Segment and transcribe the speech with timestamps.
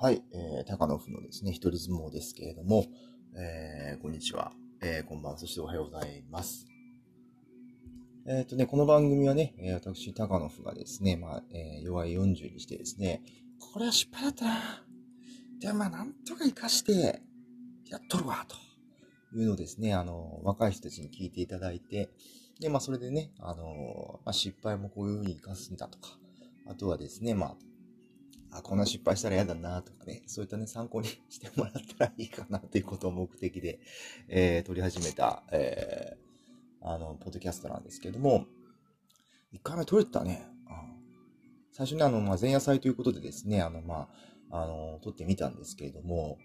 [0.00, 2.86] はい、えー、高野府のですね、一人相撲ですけれども、
[3.36, 6.68] えー、こんにちは、えー、こんばんは、そしておはようございます。
[8.24, 13.22] えっ、ー、とね、この番組はね、えー、私、高野府がですね、まあ、えー、弱い40にしてですね、
[13.72, 14.84] これは失敗だったな。
[15.58, 17.20] でもまあ、なんとか活かして、
[17.90, 18.56] やっとるわ、と
[19.36, 22.08] いうのをですね、あの、若い人たちに聞いていただいて、
[22.60, 26.16] で、まあ、それでね、あの、まあ、失敗もこういうふうに活かすんだとか、
[26.68, 27.56] あとはですね、まあ、
[28.50, 33.80] あ、こんな失敗したら嫌だなとかね、そういったね、参考に してもらったらいいかなということを目的で、
[34.28, 38.46] えー、撮り始めた、えー、あの、ポッドキャストなんですけども、
[39.52, 40.46] 1回目撮れたね。
[40.66, 41.02] うん、
[41.72, 44.08] 最初にあの、まあ、前夜祭ということでですね、あの、ま
[44.50, 46.38] あ、あの、撮ってみたんですけれども、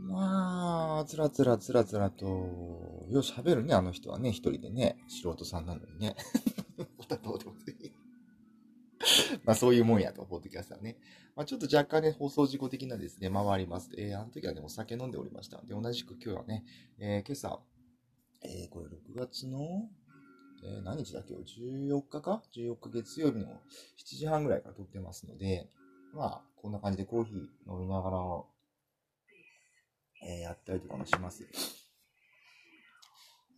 [0.00, 6.16] まあ、つらつらつらつらと、よし喋るね、あの人はね、一人でね、素人さんなのにね。
[7.22, 7.63] どうでもい。
[9.44, 10.96] まあそういうもんやと、ポッドキャストはね。
[11.36, 13.90] まあちょっと若干ね、放送事故的なですね、回ります。
[13.98, 15.60] えー、あの時はね、お酒飲んでおりました。
[15.62, 16.64] で、同じく今日はね、
[16.98, 17.60] えー、今朝、
[18.42, 19.88] えー、これ6月の、
[20.64, 25.68] えー、何日だっけ ?14 日か ?14 日月曜日の7時半ぐらいから撮ってますので、
[26.14, 27.36] まあ、こんな感じでコーヒー
[27.72, 28.18] 飲みながら
[30.26, 31.46] えー、やったりとかもします。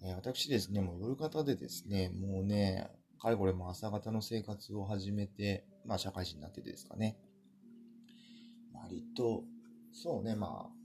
[0.02, 7.16] えー、私ですね、もう夜型でですね、もうね、かれこれも朝方の生活を始めて、まあ社会人になっててですかね。
[8.74, 9.44] 割と、
[9.92, 10.76] そうね、まあ、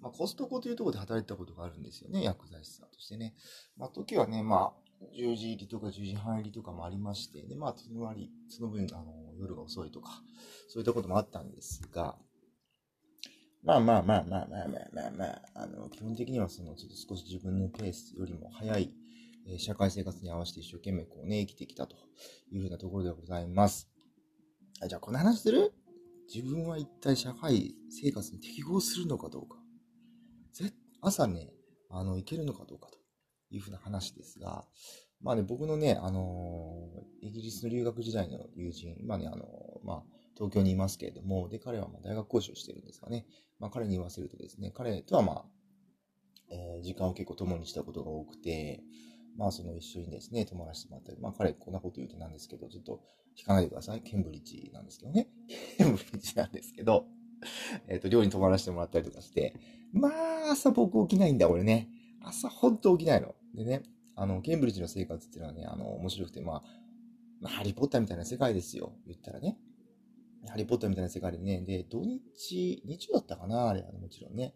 [0.00, 3.34] まあ、コストコというところで働いてたことがあるんですよね、薬剤師さんとしてね。
[3.76, 10.10] まあ、時はね、まあ、10時入りとか10時半入りとかもありまして、で、まあ、その割、その分、あの、夜が遅いとか、
[10.68, 12.16] そういったこともあったんですが、
[13.64, 18.92] まあまあまあまあまあまあまあ、まあ、あの、基本的にはその、ちょっと少し自分のペースよりも早い、
[19.48, 21.96] え、社会生活に合わせて一生懸命こうね、生きてきたと
[22.52, 23.88] いうふうなところでございます。
[24.80, 25.72] あじゃあ、この話する？
[26.32, 29.56] 自分は一体社会生活に適合するのかどうか。
[30.52, 31.50] ぜ朝ね、
[31.88, 32.98] あの、行けるのかどうかと
[33.50, 34.66] いうふうな話ですが、
[35.20, 40.02] まあね、僕のね、あのー、イギリスの留学時代の友人、今ね、あのー、まあ、
[40.36, 43.26] 東京にいますけれども、で、彼はま大学講師をしてるんですがね、
[43.58, 45.44] まあ、彼に言わせるとですね、彼とはまあ、
[46.50, 48.82] えー、時間を結構共にしたことが多くて、
[49.38, 53.00] まあ、その一緒にですね、泊まらせてもらったり、まあ、彼こんなこと言うとなんですけど、ちょっと
[53.40, 54.02] 聞かないでください。
[54.02, 55.28] ケンブリッジなんですけどね。
[55.78, 57.06] ケンブリッジなんですけど、
[57.86, 59.54] えっ、ー、と、寮に泊まらせてもらったりとかして、
[59.92, 61.88] まあ、朝僕起きないんだ、俺ね。
[62.20, 63.36] 朝ほんと起きないの。
[63.54, 63.84] でね、
[64.16, 66.64] あの、ケンブリッジの生活っていうのはね、あの、面白くて、ま
[67.44, 68.92] あ、ハリーポッターみたいな世界ですよ。
[69.06, 69.56] 言ったらね。
[70.48, 74.54] ハリーポッターみたいな世界でね、で、土日、日曜だったかなあれはねもちろんね。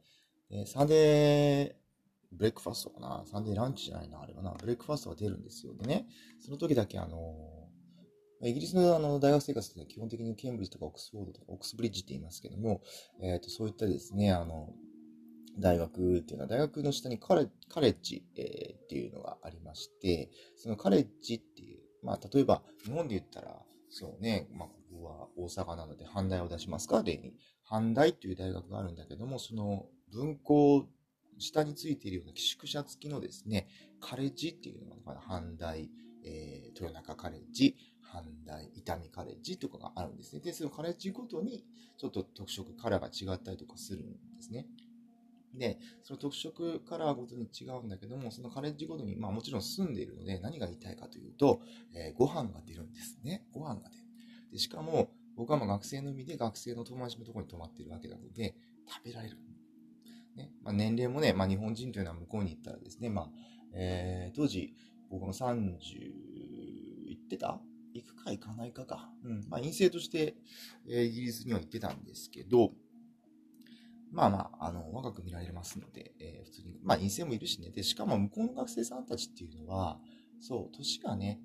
[0.50, 3.24] で、 Sunday、breakfast かな？
[3.26, 4.54] Sunday lunch じゃないなあれはな。
[4.58, 5.74] breakfast が出るんですよ。
[5.74, 6.06] でね、
[6.40, 7.34] その時だけあの、
[8.42, 12.82] イギリスのあの大学生活って基本的にケンブリッジとかオックスフォードとかオックスブリッジって言いますけども、
[13.20, 14.70] えっ、ー、と、そういったですね、あの、
[15.58, 24.68] 大学っていうのは、大学の下にカレカレッジ、えー、っていうのがありまして、そのカレッジっていう、まあ、例えば、日本で言ったら、そうね、まあ、
[25.02, 27.34] は大阪なので阪大を出しますか例に。
[27.70, 30.86] 阪大という大学があるんだけども、その分校、
[31.42, 33.68] 下についているような寄宿舎付きのですね、
[34.00, 35.90] カレッジっていうのが、阪大、
[36.24, 37.76] えー、豊中カレッジ、
[38.12, 40.40] 阪大、伊丹カレッジとかがあるんですね。
[40.40, 41.64] で、そのカレッジごとに、
[41.98, 44.66] ちょっと特色カラーが違ったりとかするんですね。
[45.54, 51.60] で、その特色カラーごとに違うんだけども、そのカレッジごとに、まあもちろん住んでいるので、何が言いたいかというと、
[51.94, 53.44] えー、ご飯が出るんですね。
[53.52, 54.04] ご飯が出る。
[54.52, 58.54] でしかも、僕はま学生の身で学生の友達のところに泊まってるわけなので、
[58.86, 59.36] 食べられる。
[60.36, 60.50] ね。
[60.62, 63.30] まあ、年齢もね、まあ、日本人というのは向こうに行ったらですね、まあ、
[63.74, 64.74] えー、当時、
[65.10, 65.78] 僕の30、
[67.06, 67.60] 行ってた？
[67.94, 69.10] 行くか行かないかか。
[69.24, 69.44] うん。
[69.48, 70.34] まあ、陰性として、
[70.88, 72.72] えー、イギリスには行ってたんですけど、
[74.10, 77.70] まあまあ、あの、若く見られますので、えー、普通に、まあ、陰性もいるしね。
[77.70, 79.98] で、しかも向こうの学生さんたちっていうのは、
[80.40, 81.40] そう、年がね、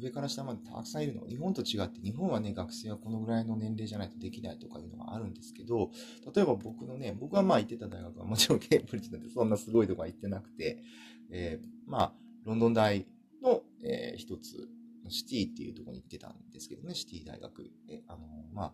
[0.00, 1.26] 上から下までたくさんいるの。
[1.26, 5.90] 日本と違って、日本はね、学生はこのぐらいの年齢じゃないとできないとかいうのがあるんですけど、
[6.34, 10.82] 例えば僕のね、僕はまあ行ってた大学はもちろんケンブリッジなんてそんなすごいとこは行ってなくて、
[11.30, 12.12] えー、まあ、
[12.44, 13.06] ロンドン大
[13.42, 14.68] の、えー、一つ、
[15.08, 17.70] シティっていうとこに行ってたんですけどね、シティ大学。
[17.88, 18.72] えあのまあ、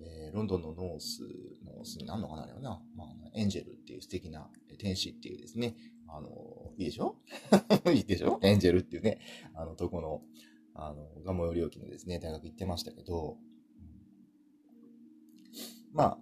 [0.00, 1.22] えー、ロンドンのノース、
[1.64, 4.48] ノースになるのかなあれはな、まあ、エンジェルっていう素敵な
[4.78, 5.74] 天使っていうですね、
[6.08, 6.28] あの、
[6.76, 7.16] いいでしょ？
[7.92, 8.38] いいでしょ？
[8.42, 9.18] エンジェルっていうね、
[9.54, 10.22] あの、とこの、
[10.74, 13.38] あの、ガモヨ領域のですね、大学行ってましたけど、
[15.92, 16.18] まあ、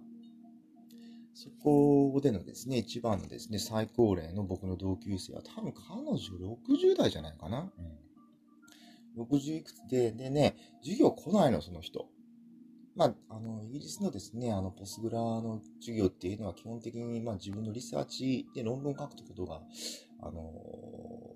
[1.33, 7.71] そこでのですね、一番のですね、最高齢の僕の同級生は多分彼女60代じゃないかな。
[9.15, 12.07] うん、60いくつで、でね、授業来ないの、その人。
[12.95, 19.61] まあ、あの、イギリスのですね、あの、ポスグラの授業っていうのは基本的に、まあ、自分のリサーチで論文を書くことが、
[20.21, 20.51] あの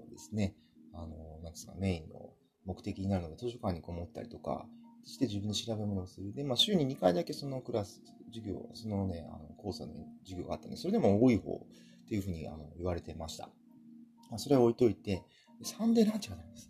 [0.09, 0.55] ですね、
[0.93, 2.29] あのなんですか、メインの
[2.65, 4.65] 目的になるので、図書館にこもったりとか、
[5.05, 6.33] して自分で調べ物をする。
[6.33, 9.87] で、まあ、週に2回だけそのクラス、授業、そのね、あの、コースの
[10.23, 11.65] 授業があったんで、それでも多い方
[12.03, 13.49] っていうふうにあの言われてました。
[14.29, 15.23] まあ、それは置いといて、
[15.63, 16.69] サンデーランチがないんです。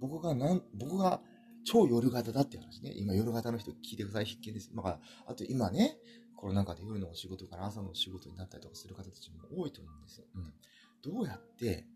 [0.00, 1.20] 僕がなん、僕が
[1.64, 2.92] 超夜型だって話ね。
[2.96, 4.24] 今夜型の人聞いてください。
[4.24, 4.70] 必見です。
[4.74, 5.96] まあ、あと今ね、
[6.36, 10.26] コロナ禍で夜のお仕事から朝のお仕事になったりとかする方たちも多いと思うんですよ。
[10.34, 10.54] うん。
[11.02, 11.86] どうやって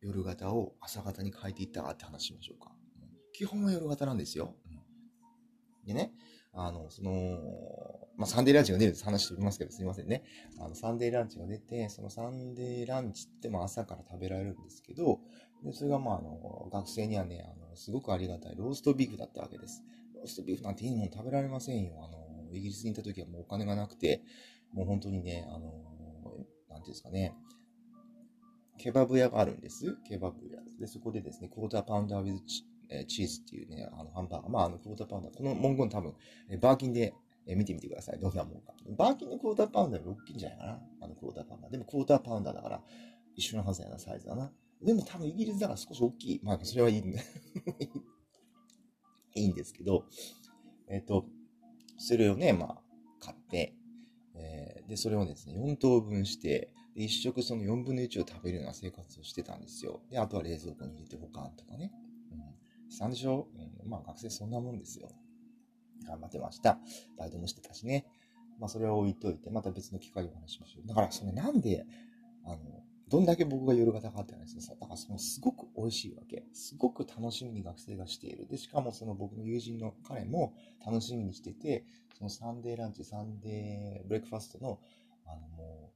[0.00, 2.72] 夜型を朝型に変えていったかって話しましょうか。
[3.32, 4.56] 基本は夜型なんですよ。
[4.66, 6.12] うん、でね、
[6.52, 7.38] あの、その、
[8.16, 10.22] まあ、サンデーランチが出るって話しておりますけど、すいませんね。
[10.60, 15.20] あの、サンデーランチが出て、そのサンデーランチっても朝から食べられるんですけど、
[15.64, 19.82] でそれがまあ、あの、学生にはね、あの、すごくありがたいローストビーフだったわけです。
[20.14, 21.92] ローストビーフなんていいもの食べられませんよ。
[21.98, 24.22] あの、イギリスに行った時はもうお金がなくて、
[24.72, 25.82] もう本当にね、あの、
[26.68, 27.34] なんていうんですかね、
[28.78, 29.96] ケバブ屋があるんです。
[30.08, 30.60] ケバブ屋。
[30.80, 34.50] で、そこでですね、クォーターパウンダーウィズチえチーズっていうね、あの、ハンバーガー。
[34.50, 35.36] まあ、あの、クォーターパウンダー。
[35.36, 36.14] この文言多分、
[36.50, 37.14] えバーキンで、
[37.46, 38.20] え見てみてください。
[38.20, 38.72] どんなもんか。
[38.96, 40.80] バーキンのクォーターパウンダーより大きいんじゃないかな。
[41.00, 41.70] あの、クォーターパウンダー。
[41.72, 42.82] でも、クォーターパウンダーだから、
[43.34, 44.52] 一緒のはずやな、サイズだな。
[44.84, 46.40] でも、多分、イギリスだから少し大きい。
[46.42, 47.20] まあ、それはいいんだ。
[49.34, 50.06] いいんですけど、
[50.88, 51.26] えっ、ー、と、
[51.98, 52.82] それをね、まあ、
[53.20, 53.76] 買って、
[54.34, 60.02] えー、で、それをですね、4等分して、で、1食その4分の1を食べるような生活をしてたんですよ。
[60.10, 61.92] で、あとは冷蔵庫に入れて保管とかね。
[62.92, 63.48] したんでしょ？
[63.82, 65.08] うん、まあ学生そんなもんですよ。
[66.06, 66.78] 頑張ってました。
[67.16, 68.06] バイトもしてたしね。
[68.60, 70.86] まあそれは置いといて、また別の機会をお話しましょう。
[70.86, 71.86] だからそのなんで、
[72.44, 72.81] あの、
[73.12, 76.44] どんだけ僕が夜型かって話ですだからそのすごく美味しいわけ。
[76.54, 78.48] すごく楽しみに学生がしている。
[78.48, 81.84] で、しかもその僕の友人の彼も楽しみにしてて、
[82.16, 84.78] そのサンデーランチ、サンデーブレックファストの、
[85.26, 85.92] あのも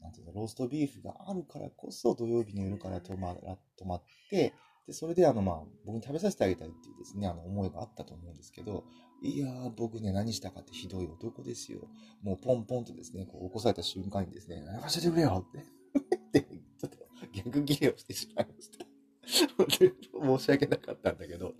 [0.00, 3.34] う、なんていうの、ローストビーフがあるからこそ土曜日の夜から泊ま
[3.76, 4.54] 泊まって、
[4.86, 8.84] で、それであの、まあ、僕に食べさせてあげたいっていうですね、あの、思いがあったと思うんですけど、
[9.20, 11.80] いやー、僕ね、何したかってひどい男ですよ。
[12.22, 15.77] もうポンポンとですね、こう起こされた瞬間にですね、泣かせてくれよって
[16.32, 16.98] で、ちょっと
[17.32, 18.86] 逆ギレをしてしまいました。
[19.28, 21.54] 申し訳なかったんだけど、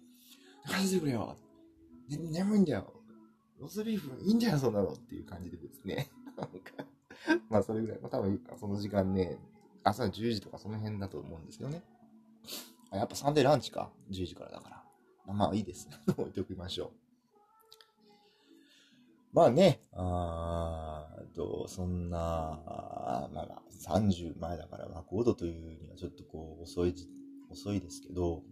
[0.64, 1.36] 泣かせてくれよ、
[2.08, 2.98] ね、眠いんだよ
[3.58, 6.08] ロースビーフいいんだよ、そんなのっていう感じでですね。
[7.50, 8.00] まあ、それぐらい。
[8.00, 9.38] まあ、多分、その時間ね、
[9.82, 11.82] 朝10時とかその辺だと思うんですけどね。
[12.92, 13.90] やっぱサンデーランチか。
[14.10, 14.84] 10時からだか
[15.26, 15.34] ら。
[15.34, 15.88] まあいいです。
[16.16, 17.07] 置いておきましょう。
[19.32, 22.18] まあね、あと、そんな、
[23.32, 26.94] まあ30前だから若ードというにはちょっとこう遅い、
[27.50, 28.42] 遅いですけど、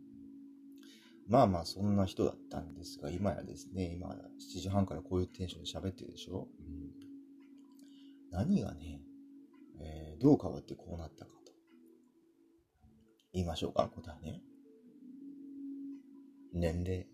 [1.28, 4.14] まあまあそんな人だったんですが、今やですね、今7
[4.60, 6.90] 時半からこういうテンションで喋ってるでしょ、うん、
[8.30, 9.00] 何がね、
[9.80, 11.52] えー、どう変わってこうなったかと。
[13.32, 14.42] 言いましょうか、答えね。
[16.52, 17.06] 年齢。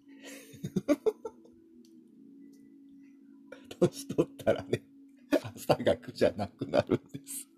[3.89, 4.83] 年取ったらね、
[5.57, 7.49] 朝が苦じゃなくなるんです。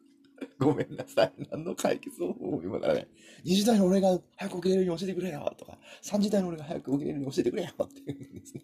[0.59, 1.32] ごめんなさい。
[1.50, 3.09] 何の解決方法も今からね、
[3.44, 8.62] 20代の俺が早く起きれるように教えてくれよとか、30代の俺が早く起きれるように教えてくれよっていうんですね。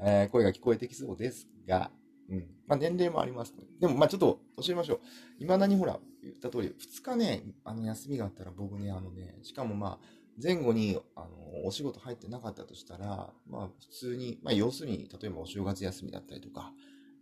[0.04, 1.90] えー、声が聞こえてきそうですが、
[2.28, 2.46] うん。
[2.66, 3.64] まあ年齢もあります、ね。
[3.80, 5.00] でもまあちょっと教えましょう。
[5.38, 16.72] 未だにほら、言った通り、2日ね、あの休みがあったら僕ね、あのね、しかもまあ、前後に、あの、お仕事入ってなかったとしたら、まあ普通に、まあ要するに、例えばお正月休みだったりとか、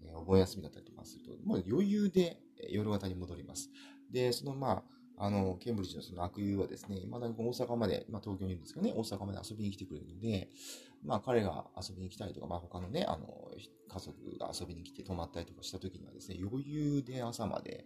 [0.02, 2.38] えー、お盆休みだったりとかすると、もう余裕で
[2.70, 3.70] 夜型に戻ります。
[4.10, 4.82] で、そのま
[5.18, 10.48] あ、あの、ケンブリッジのその悪友はですね、未だに大阪まで、まあ東京にいるんですけどね、大阪まで遊びに来てくれるので、
[11.04, 13.26] まあ彼が遊びに来たりとか、まあ他のね、あの、
[13.88, 17.84] 家族が遊びに来て泊まったりとかした時にはですね、余裕で朝まで、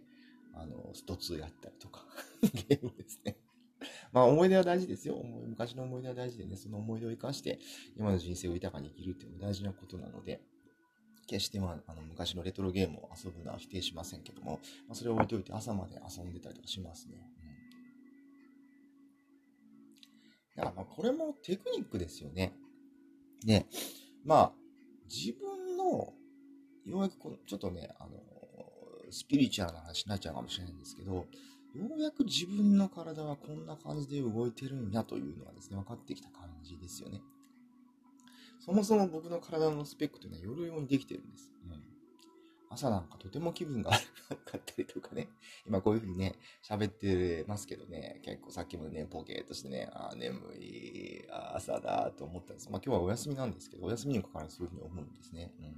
[0.53, 2.05] あの、スト2やったりとか、
[2.69, 3.37] ゲームですね。
[4.11, 5.21] まあ思い出は大事ですよ。
[5.23, 7.59] 昔の思い出は大事でね、その思い出を生かして、
[7.95, 10.41] 今の人生を豊かに生きるっていうのは大事なことなので、
[11.27, 17.15] 決してまあ、あの昔のレトロゲームを遊ぶのは否定しませんけども、まあ、それを置いといて朝まで遊んでたりとかしますね。
[20.55, 22.53] うん、だからまあこれもテクニックですよね。
[23.43, 23.65] で、
[24.23, 24.53] まあ、
[25.09, 26.13] 自分の、
[26.85, 28.11] ようやくこの、ちょっとね、あの、
[29.11, 31.25] スピリチュアルな話になっちゃうかもしれないんですけど、
[31.75, 37.21] ようやく自分の体はこんな感じで動いてるんやというのがですね、分かってきた感じですよね。
[38.65, 41.51] そもそも僕の体のスペックというのは夜用にできてるんです。
[41.65, 41.83] うん、
[42.69, 43.99] 朝なんかとても気分が悪
[44.45, 45.27] かったりとかね、
[45.67, 46.35] 今こういう風にね、
[46.67, 52.69] 喋ってますけどね、結構さっきもね、ポケーとしてね、あ眠い、あ朝だと思ったんです。
[52.71, 55.51] まあ今日はお休みなんですけど、お休みにもかかわらずそういう風に思うんですね。
[55.59, 55.73] うん。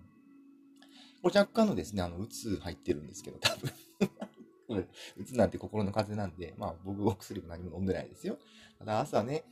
[1.24, 3.72] これ若干のですね、あの、うつ入ってるんですけど、多分
[4.70, 8.38] うつなんて心の風なんで、まあ僕お薬も何も飲んでないですよ。
[8.80, 9.46] ただ朝ね、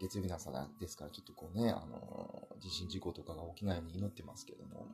[0.00, 0.50] 月曜日の朝
[0.80, 4.86] ですから、ちょっとこうね、あの、地震事故とかが起きないように祈ってますけども、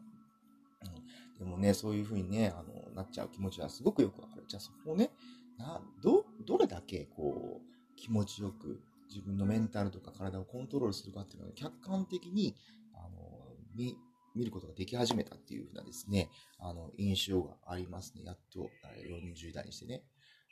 [0.85, 4.45] うん、でもね、そういうふうにね、あの、なっちゃう気持ちはすごくよくわかる。
[4.49, 5.11] じゃあそこをね、
[5.59, 12.57] な、ど、どれだけこう、気持ちよく自分のメンタルとか体をコントロールするかっていうのを客観的に、
[12.95, 13.97] あの、見、
[14.37, 18.23] 見ることができ始めたっていうふうなですね、あの、印象がありますね。
[18.25, 18.71] やっと
[19.09, 20.03] 40代にしてね。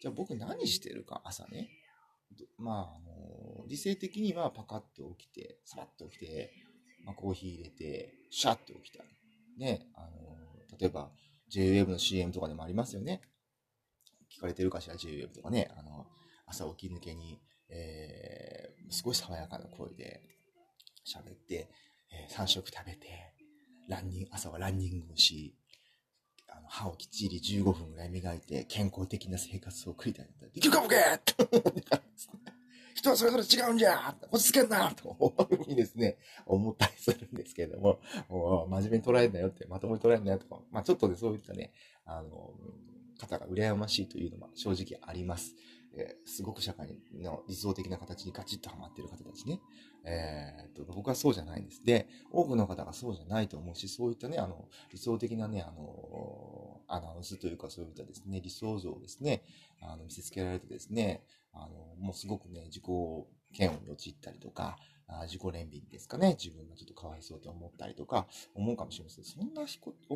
[0.00, 1.68] じゃあ僕何してるか、朝ね。
[2.58, 6.52] まあ、あの、理性的にはパカッと起きて、さらっと起きて、
[7.04, 9.04] まあ、コーヒー入れて、シャッと起きた。
[9.58, 10.36] ね、あの、
[10.78, 11.10] 例えば
[11.52, 13.20] JWave の CM とかでもありますよね。
[14.36, 16.06] 聞かれてるかしら JWave とかね、あの、
[16.46, 20.20] 朝起き抜けに、えー、すごい爽やかな声で
[21.06, 21.70] 喋って、
[22.10, 23.33] えー、3食食べて、
[23.88, 25.54] ランニング、朝はランニングをし、
[26.48, 30.48] あの歯をきっちり15分ぐらい磨いて健康的な生活を送りたいんだ。
[30.48, 30.96] できるかボケ
[32.94, 41.72] 人はそれぞれ違うんじゃ落ち着けんなというふうにですね、思ったりするんですけれども、も真面目に捉えんなよって、まともに捉えんなよとか、まあちょっとね、そういったね、
[42.04, 42.54] あの、
[43.18, 45.54] 方が羨ましいというのは正直あります。
[45.96, 49.60] えー、すごく社会の理想的な形にガチッとハマってる方たちね。
[50.04, 51.84] えー、と、僕はそうじゃないんです。
[51.84, 59.42] で、多くの方がそうじゃないと思うし、そういったね、あの、理想的なね、あの、アナウンスというかそういったですね、理想像をですね、
[59.80, 62.84] あの、見せつけられてですね、あの、もうすごくね、自己
[63.52, 66.36] 嫌悪に陥ったりとか、あ自己憐憫ですかね。
[66.42, 69.24] 自分がちょっとかわいそうと思ったりとか、思うかもしれません。
[69.24, 69.62] そんな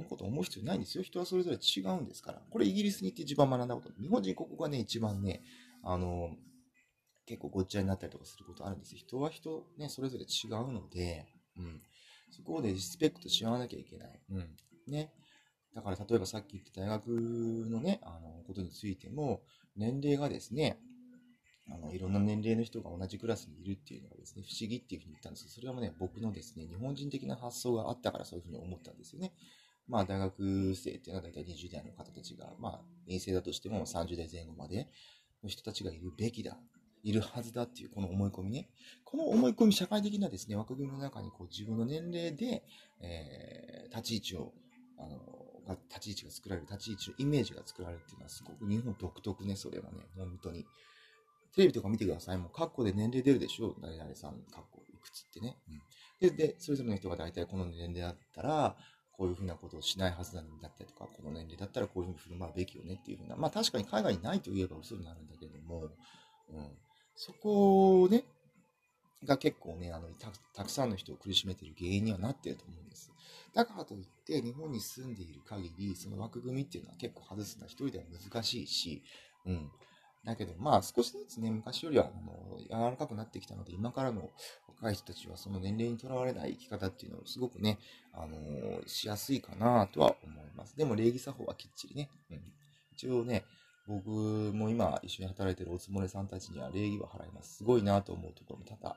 [0.08, 1.04] こと思う必要ないんですよ。
[1.04, 2.42] 人はそれぞれ違うんですから。
[2.50, 3.90] これイギリスに行って一番学んだこと。
[4.00, 5.42] 日本人ここがね、一番ね、
[5.82, 6.30] あの、
[7.28, 8.96] 結構ごっちゃになったりとかすることあるんです。
[8.96, 11.26] 人は人、ね、それぞれ違うので、
[11.58, 11.82] うん。
[12.30, 14.20] そこでリスペクトし合わなきゃいけない。
[14.30, 14.56] うん。
[14.86, 15.12] ね。
[15.74, 19.42] だから例えばさっき言った大学のね、あの、ことについても、
[19.76, 20.78] 年齢がですね、
[21.70, 29.32] あの、いろんな年齢の人が同じクラスにいるっていうのがですね、不思議っていうふうに言ったんです、それはね、僕のですね、日本人的な発想があったからそういうふうに思ったんですよね。
[29.86, 34.88] まあ、大学生っていうのは大体20代の方たちが、まあ、陰性だとしても30代前後まで
[35.42, 36.58] の人たちがいるべきだ。
[37.02, 38.68] いるはずだっていうこの思い込みね。
[39.04, 42.64] この思い込み、社会的なですね、枠組みの中にこう自分の年齢で、
[43.00, 44.52] えー、立ち位置を、
[44.98, 45.18] あの、
[45.66, 50.66] が立ち位置が作られる、立ち位置のイメージが作られるっていうのはすごく日本独特ね、それはね、本当に。
[51.54, 52.38] テレビとか見てください。
[52.38, 53.74] もう、カッコで年齢出るでしょ？
[53.80, 55.56] 誰々さん、カッコいくつってね。
[56.20, 58.76] うん、で、で、それぞれの人が大体この年齢だったら、
[59.12, 65.88] こういうふうなことをしないはずなのだったりとか、この年齢だったらこういうふうに振る舞うべきよねっていうふうな、まあ確かに海外にないと言えば嘘になるんだけども、
[66.50, 66.78] うん、
[67.18, 68.22] そこをね、
[69.24, 73.10] が結構ね、あのた、たくさんの人を苦しめている原因にはなっていると思うんです。
[73.52, 79.02] だからといって、日本に住んでいる限り、その枠組みっていうのは結構外すのは一人では難しいし、
[79.46, 79.68] うん。
[80.24, 84.30] だけど、まあ少しずつね、昔よりはあの柔らかくなってきたので、今からの
[84.68, 87.80] 若い人たちはその年齢にとらわれない生き方っていうのをすごくね、
[88.12, 90.76] あのしやすいかなとは思います。
[90.76, 92.40] でも礼儀作法はきっちりね、うん、
[92.92, 93.44] 一応ね、
[93.88, 97.56] 僕も今一緒に働いてるおつもれさんたちには礼儀は払います。
[97.56, 98.96] すごいなと思うところも多々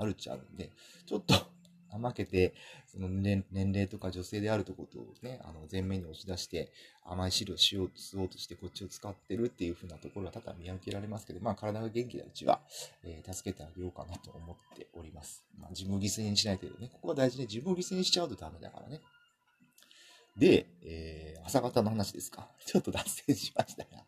[0.00, 0.70] あるっちゃあるんで、
[1.06, 1.34] ちょっと
[1.94, 2.54] 甘けて、
[2.86, 6.72] その年齢とか女性であるとことをね、あの、前面に押し出して、
[7.04, 12.60] 甘い汁をしようと吸おうとしてこっちを使ってるっていう風なところは多々見受けられますけど、まあ体が元気なうちは、
[13.04, 15.44] えー、助けてあげようかなと思っております。
[15.58, 19.00] まあ自分を犠牲にしないというね、ここは大事で、自分を犠牲にしちゃうとダメだからね。
[20.36, 22.48] で、えー、朝方の話ですか。
[22.64, 24.04] ちょっと脱線しましたが。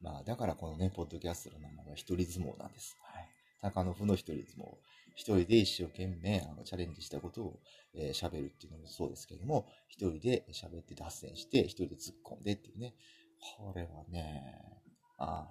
[0.00, 2.96] まあ、だからこのね、ポッドキャストの名前は一人相撲なんです。
[3.02, 3.28] はい。
[3.60, 4.76] 高野府の一人相撲。
[5.14, 7.60] 一人で一生懸命あのチャレンジしたことを
[7.94, 12.94] 喋、えー、るっていうのもそうですけども、一人で喋って脱線して、一人で突っ込んでっていうね。
[13.56, 14.60] これはね、
[15.18, 15.48] あ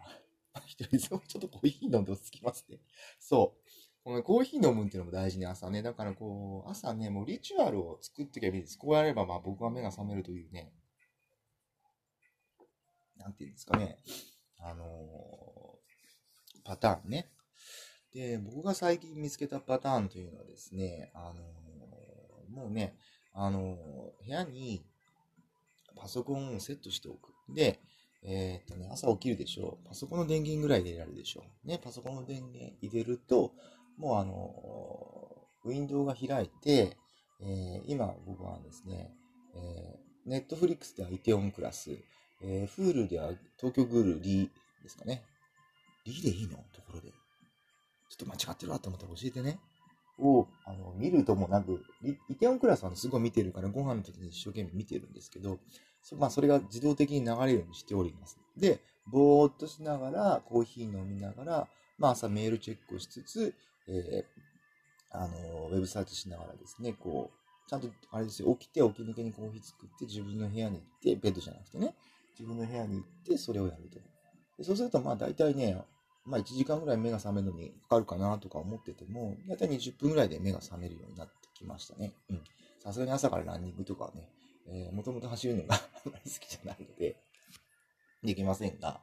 [0.53, 2.79] あ、 一人でちょっとコーヒー飲んで落ち着きますね。
[3.19, 3.69] そう。
[4.05, 5.81] このコーヒー飲むっていうのも大事ね、朝ね。
[5.81, 8.77] だからこう、朝ね、もうリチュアルを作っていけばいいです。
[8.77, 10.71] こうやればまあ僕は目が覚めるというね、
[13.17, 13.97] なんていうんですかね。
[14.71, 17.29] あのー、パターンね。
[18.13, 22.95] で、僕が最近見つけたパターンというのはですね、あのー、もうね、
[23.33, 24.85] あのー、部屋に
[25.95, 27.33] パソコンをセットしておく。
[27.53, 27.79] で、
[28.23, 29.87] え、っとね、朝起きるでしょう。
[29.87, 31.67] パソコンの電源ぐらい入れられるでしょう。
[31.67, 33.53] ね、パソコンの電源入れると、
[33.97, 36.97] もうあのウィンドウが開いて、
[37.41, 39.11] え、今僕はですね、
[39.55, 41.91] えー、ネットフリックスではイテオンクラス、
[42.43, 45.23] えー、フールでは東京グールリーですかね。
[46.05, 46.57] リーでいいの？
[46.73, 47.09] ところで。
[47.09, 47.15] ちょ
[48.13, 49.59] っと間違ってるわと思ったら教えてね。
[50.19, 51.83] を、あの、見るともなく、
[52.29, 55.59] イテオンクラスはすごい見てるから、ご飯の時に一生懸命見てるんですけど、
[56.01, 58.39] そまあ、それが自動的に流れるようにしております。
[58.55, 61.67] で、ぼーっとしながら、コーヒー飲みながら、
[61.99, 63.53] まあ、朝メールチェックをしつつ、
[63.87, 71.93] えー、あの、ウェブサーチしながらですね、こう、ちゃんと、あれですよ、起きて、起き抜けにコーヒー作って、自分の部屋に行って、ベッドじゃなくてね、
[72.39, 73.99] 自分の部屋に行って、それをやると。
[74.57, 75.81] でそうすると、まあ、大体ね、
[76.25, 82.13] まあ、1時間ぐらい目が覚めるのにかかるかなとか思ってても、大体20分ぐらいで目が覚めるようになってきましたね。
[82.29, 82.41] うん。
[82.83, 84.29] さすがに朝からランニングとかはね、
[84.67, 87.15] えー、もともと走るのがあまり好きじゃないので、
[88.23, 88.99] できませんが、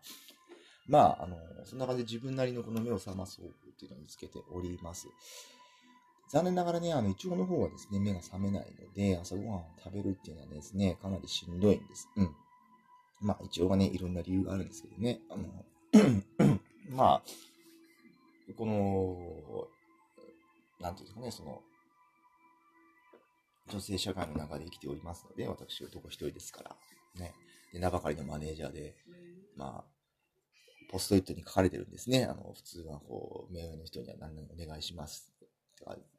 [0.86, 5.08] まあ、あの、そんな感じで自分なりのこの目を覚ます方法っていうのを見つけております。
[6.30, 12.08] 残念ながらね、あの、イチゴの方はですね、目が覚めないので、朝ごはんを食べるっていうのはですね、かなりしんどいんです。
[12.16, 12.30] うん。
[13.20, 17.22] まあ、一応はね、いろんな理由があるんですけどね、あの、 まあ、
[18.56, 19.68] この、
[20.80, 21.62] なんていうんですかね、その、
[23.68, 26.76] 女性社会の中で生きておりますので、私男一人ですから、
[27.16, 27.34] ね。
[27.72, 28.94] で、名ばかりのマネージャーで、
[29.56, 29.94] まあ、
[30.90, 32.24] ポストイットに書かれてるんですね。
[32.24, 35.32] あの、普通はこう、目上の人には何々お願いします。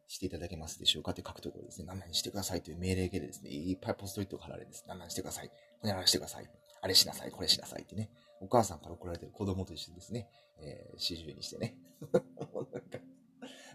[0.08, 1.86] していただけますでしょうかって書くところですね。
[1.88, 4.86] 何々してくださいという命令形でですね、いっぱいポストイットが貼られるんです。
[4.88, 5.52] 何々してください。
[5.84, 6.50] お願いしてください。
[6.86, 8.12] あれしなさい、これしなさいってね。
[8.40, 11.76] お母さんから怒られてる子供と一緒にですね、えー、始終にしてね。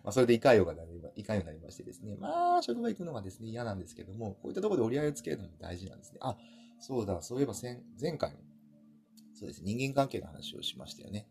[0.05, 2.15] まあ、それでいかようがなりま、いかようになりましてですね。
[2.15, 6.19] まあ、職場行くのがですね、嫌なんですけども、こういったところで折り合いをつけるのも大事なんですね。
[6.23, 6.39] あ、
[6.79, 8.31] そうだ、そういえば前前回、
[9.35, 11.27] そうですね、人間関係の話をしましたよね。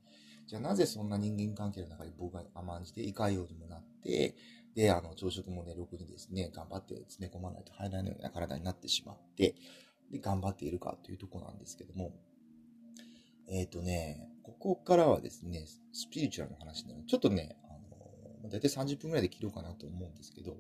[0.48, 4.36] じゃあなぜそんな人間関係の中に僕が甘んじていかようにもなって、
[4.76, 9.56] で、あの、朝食もね、ろくにですね、頑張って詰め込まないと入らないような体になってしまって、
[10.12, 12.12] で、頑張っているかというとこなんですけども、
[13.48, 17.04] えっ、ー、とね、ここからはですね、スピリチュアルの話になる。
[17.06, 20.58] ちょっとね、あの、だいたい30分くらいで切ろうかなと思うんですけど、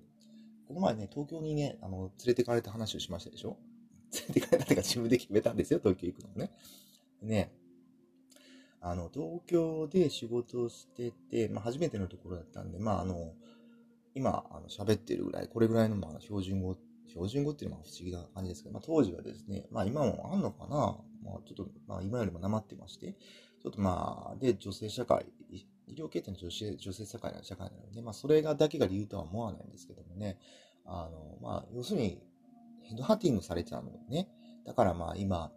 [0.67, 3.57] この前ね、東京にね、あの、連れてかれた話をしましたでしょ？
[4.13, 6.51] 連れてかれたってか自分で決めたんですよ、東京行くのね。
[7.21, 7.51] ね、
[8.81, 13.33] あの、東京で仕事をしてて、まあ、初めてのところだったんで、まあ、あの、
[14.15, 16.77] 今、あの、喋ってるぐらい、これぐらいの、まあ、標準語、
[17.09, 20.97] 標準語っていうのは不思議な感じですけど、まあ、当時はですね、まあ、今もあんのかな？
[21.23, 23.13] まあ、ちょっと、まあ、今よりもなまってまして、
[23.61, 30.37] ちょっとまあ、で、女性社会、医療系っての女性、女性社会の社会なので、まあ、それがだけが理由とは思わないんですけどもね、
[30.85, 32.21] あの、まあ、要するに、
[32.83, 34.29] ヘッドハンティングされてたのね。
[34.65, 35.51] だからまあ、今、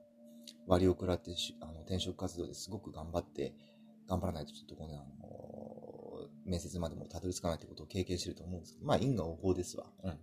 [0.66, 3.54] 割を食らってあの転職活動ですごく頑張って、
[4.08, 9.86] 頑張らないとちょっとこの、あの、面接までもたどり着かないってことを経験してると思うんですけど、まあ、因果応報ですわ。
[10.02, 10.18] うん。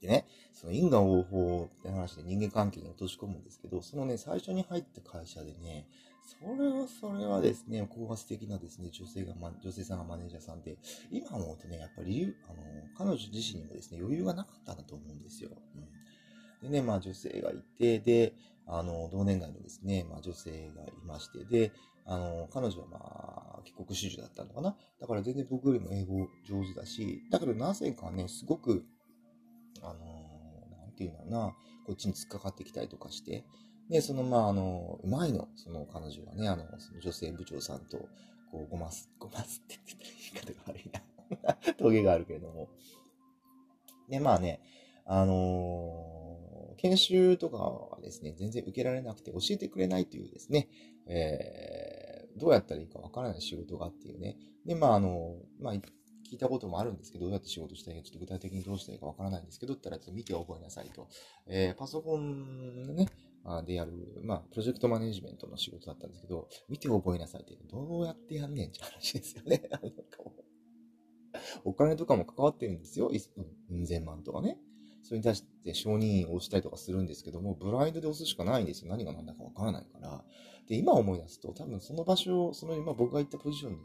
[0.00, 5.86] でね、その因果応報って話で人間関係に落とし込むんですけど、そのね、最初に入った会社でね、
[6.22, 10.78] それはそれはですね、高圧的なですね、女性が、ま、女性さんがマネージャーさんで、
[11.10, 12.62] 今思うとね、やっぱり、あの、
[12.96, 15.50] 彼女自身にもですね、余裕がなかったんだと思うんですよ。
[16.62, 16.70] うん。
[16.70, 18.34] でね、まあ女性がいて、で、
[18.66, 21.72] あの、同年代のですね、まあ女性がいまして、で、
[22.06, 22.98] あの、彼女はま
[23.58, 24.76] あ、帰国子女だったのかな。
[25.00, 28.84] だから全然僕よりも英語上手だし、だけどなぜかね、すごく、
[29.82, 31.54] あのー、なんていうのかな、
[31.86, 33.44] こっちに突っかかってきたりとかして、
[33.90, 37.98] で、その、まあ、あの、うまいの、その彼女はね、あの、その女性部長さんと、
[38.50, 41.74] こう、ごます、ごますって言って言い方が悪いな。
[41.78, 42.68] 峠があるけれども。
[44.08, 44.60] で、まあね、
[45.04, 50.68] あのー、研修とかはですね、全然受けられなくて教えてくれないというですね、
[51.06, 54.36] えー、どうやったらいいかわからない仕事がっていうね。
[54.64, 55.74] で、まあ、あの、まあ、
[56.30, 61.08] 聞いたこともあるんですけど、どうやって仕事したいか、ちょっと具体的にどうしたいかわからないんですけど、って言ったら、見て覚えなさいと。
[61.48, 63.08] えー、パソコンね、
[63.66, 69.68] でやる、まあ、プロジェクトマネジメントの仕事だったんですけど、見て覚えなさいって、どうやってやんねんって話ですよね。
[71.64, 73.10] お金とかも関わってるんですよ。
[73.68, 74.58] うん千万とかね。
[75.02, 78.90] それに対して承認を押したりとかするんですけども、ブラインドで押すしかないんですよ。
[78.90, 80.24] 何が何だかわからないから。
[80.68, 83.78] で、今思い出すと、多分その場所、その今僕が行ったポジションに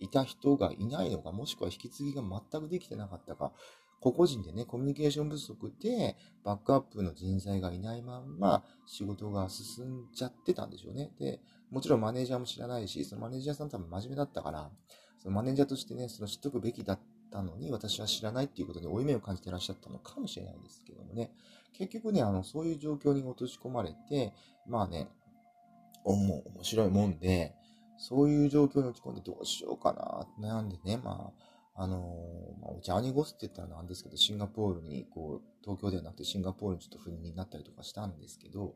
[0.00, 3.52] いた人がいないのか、もしくは引き継ぎが全くできてなかったか、
[4.00, 11.10] 個々人でね、コミュニケーション不足で、バックアップの人材がいないまんま、仕事が進んじゃってたんでしょうね。
[11.18, 14.70] で、もちろんマネージャーも知らないし、そのマネージャーさん多分真面目だったから、
[15.18, 21.32] そのマネージャーとしてね、その知っとくべきだったのに、私は知らないっていうことに負い目を感じてらっしゃったのかもしれないですけどもね。
[21.72, 24.32] 結局ね、あの、そういう状況に落とし込まれて、
[24.66, 25.08] まあね、
[26.04, 27.54] も面白いもんで、
[27.98, 29.92] そういう状況に落ち込んでどうしようか
[30.40, 31.48] な、悩んでね、まあ、
[31.80, 38.74] あのまあ、ジャーニーゴスって言ったらなんですけど、シンガポールに、こう、東京ではなくてシンガポールにちょっと赴任になったりとかしたんですけど、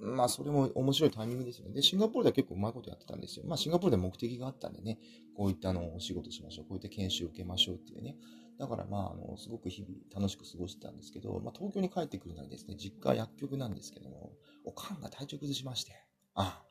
[0.00, 1.74] まあ、それも面白いタイミングですよね。
[1.74, 3.44] で、シンガポールでは結構うまいことやってたんですよ。
[3.46, 4.98] まあ、シンガポールで目的があったんでね、
[5.36, 8.16] こういったあの、お仕事しましょう、こういった研修を受けましょうっていうね。
[8.58, 14.32] だからまあ、あの、すごく日々楽しく過ごしてたんですけど、まあ、東京に帰ってくるなりですね、実家薬局なんですけども、
[14.64, 15.92] おかんが体調崩しまして、
[16.34, 16.62] あ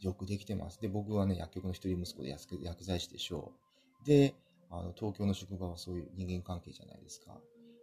[0.00, 0.80] よくできてます。
[0.80, 2.30] で、僕はね、薬局の一人息子で
[2.62, 3.52] 薬剤師でしょ
[4.02, 4.06] う。
[4.06, 4.34] で、
[4.70, 7.40] あの、東京の職場はそういう人間関係じゃないですか。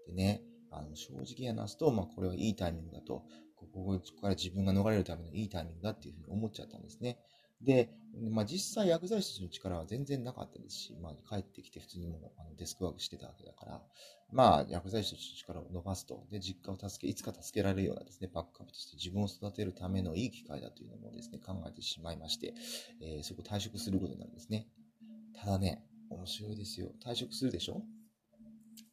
[0.08, 3.24] でね、あの、正直話すと、まあ、これはいいタイミングだと、
[3.56, 7.18] ここから自分が逃れるためのいいタイミングだっていうふうに思っちゃったんですね。
[7.62, 7.90] で、
[8.32, 13.82] まあ、実際薬剤師の力は全然なかったですし、まあ、帰ってきて普通にもうあのデスクワークしてたわけだから、
[14.32, 22.54] まあ、薬剤師の力を伸ばすと、で、実家を助け、いつか助けられるようなですね、バックアップとして自分を育てるためのいい機会だというのもですね、考えてしまいまして、
[23.02, 24.68] えー、そこ退職することになるんですね。
[25.36, 26.92] ただね、面白いですよ。
[27.06, 27.84] 退職するでしょ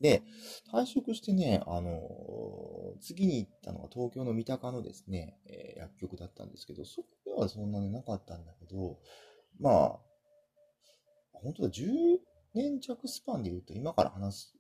[0.01, 0.23] で、
[0.73, 8.99] 退職してね、あのー、次に行ったのが東京の三鷹のですね、えー、薬局だったんですけど、そこではそんなになかったんだけど、
[9.61, 9.99] まあ、
[11.33, 12.19] 本当だ、10
[12.55, 14.55] 年弱スパンで言うと、今から話す、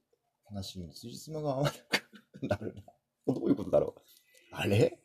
[0.46, 2.82] 話に辻褄が合わなくなるな。
[3.34, 4.02] どういうことだろう。
[4.52, 5.00] あれ？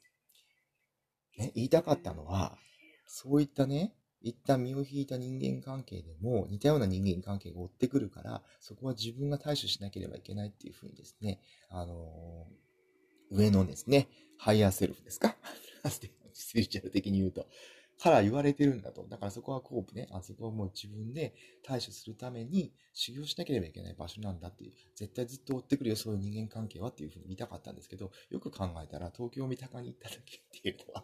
[1.38, 2.58] ね、言いたかったのは、
[3.06, 15.36] そういったね、一旦身を引いた人間関係でも似たような人間関係が追ってくるから、そこは自分が対処しなければいけないっていうふうにですね、あのー、上のですね、ハイヤーセルフですか
[16.34, 17.47] スピリチュアル的に言うと。
[17.99, 19.05] から言われてるんだと。
[19.08, 20.08] だからそこはコープね。
[20.12, 24.73] あそこはもう自分で対処するために修行しなければいけない場所なんだっていう。
[24.95, 31.03] 絶対ずっと追ってくるよ、そういう人間関係はっていうふうに言いたかったんですけど、よく考えたら東京三鷹に行った時っていうのは、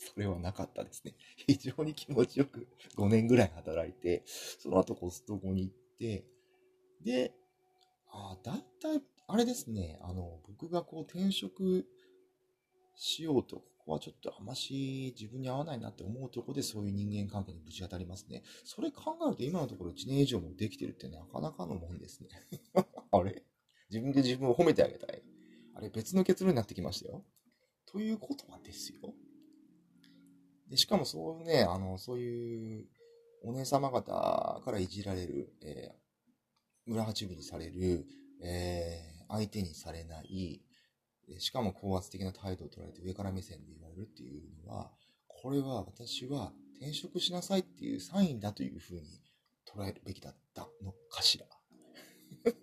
[0.00, 1.14] それはなかったですね。
[1.36, 6.24] 非常に気持ちよく5年ぐらい働いて、その後コストコに行って、
[7.02, 7.34] で、
[8.08, 11.86] あだいたい、あれですね、あの、僕がこう転職
[12.96, 18.42] しようと、ここはちょっとあまし自分に合わないなって思うところでそういう人間関係にぶち当たりますね。
[18.64, 22.28] それ考えると今のところ1年以上もできてるってなかなかのもんですね。
[23.10, 23.42] あれ？
[23.90, 25.22] 自分で自分を褒めてあげたい。
[25.74, 27.24] あれ別の結論になってきましたよ。
[27.86, 29.14] ということはですよ。
[30.70, 32.86] で、しかもそうね、あの、そういう
[33.42, 38.06] お姉様方からいじられる、えー、村八分にされる、
[38.42, 40.62] えー、相手にされない、
[41.38, 44.92] しかも高圧的な態度を取られて上から目線で言われるっていうのは、
[45.26, 49.20] これは私は転職しなさいっていうサインだというふうに
[49.66, 51.46] 捉えるべきだったのかしら。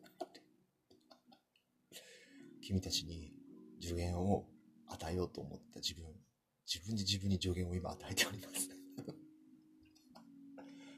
[2.61, 3.33] 君たちに
[3.81, 4.47] 助言を
[4.87, 6.05] 与えようと思った自分
[6.67, 8.69] 自分で自分に助言を今与えております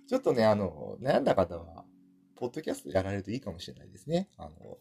[0.07, 1.85] ちょっとね、あの、悩んだ方は、
[2.35, 4.31] ポッドキャストやられるといいかもしれないですね。
[4.37, 4.79] あの、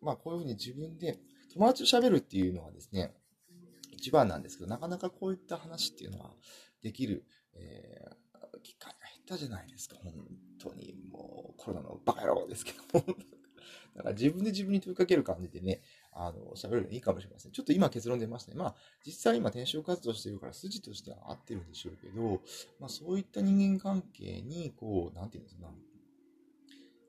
[0.00, 1.20] まあ、こういうふうに自分で、
[1.52, 3.14] 友達と喋るっていうのはですね、
[3.92, 6.34] 一番なんですけど、なかなかこういった話っていうのは
[6.82, 9.96] できる、えー、機会が減ったじゃないですか。
[10.02, 10.12] 本
[10.58, 13.06] 当に、もう、コロナのバカ野郎ですけども。
[13.94, 15.80] だから自分で自分に問いかける感じでね、
[16.18, 17.52] あの、喋るのいいかもしれません。
[17.52, 18.56] ちょっと今結論出ましたね。
[18.56, 18.74] まあ、
[19.04, 22.40] 実際今転職活動してるから筋としては合ってるんでしょうけど、
[22.80, 25.70] まあそういった人間関係に、こう、なんていうんですか、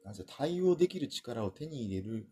[0.03, 2.27] なんせ対応できる力を手に入れる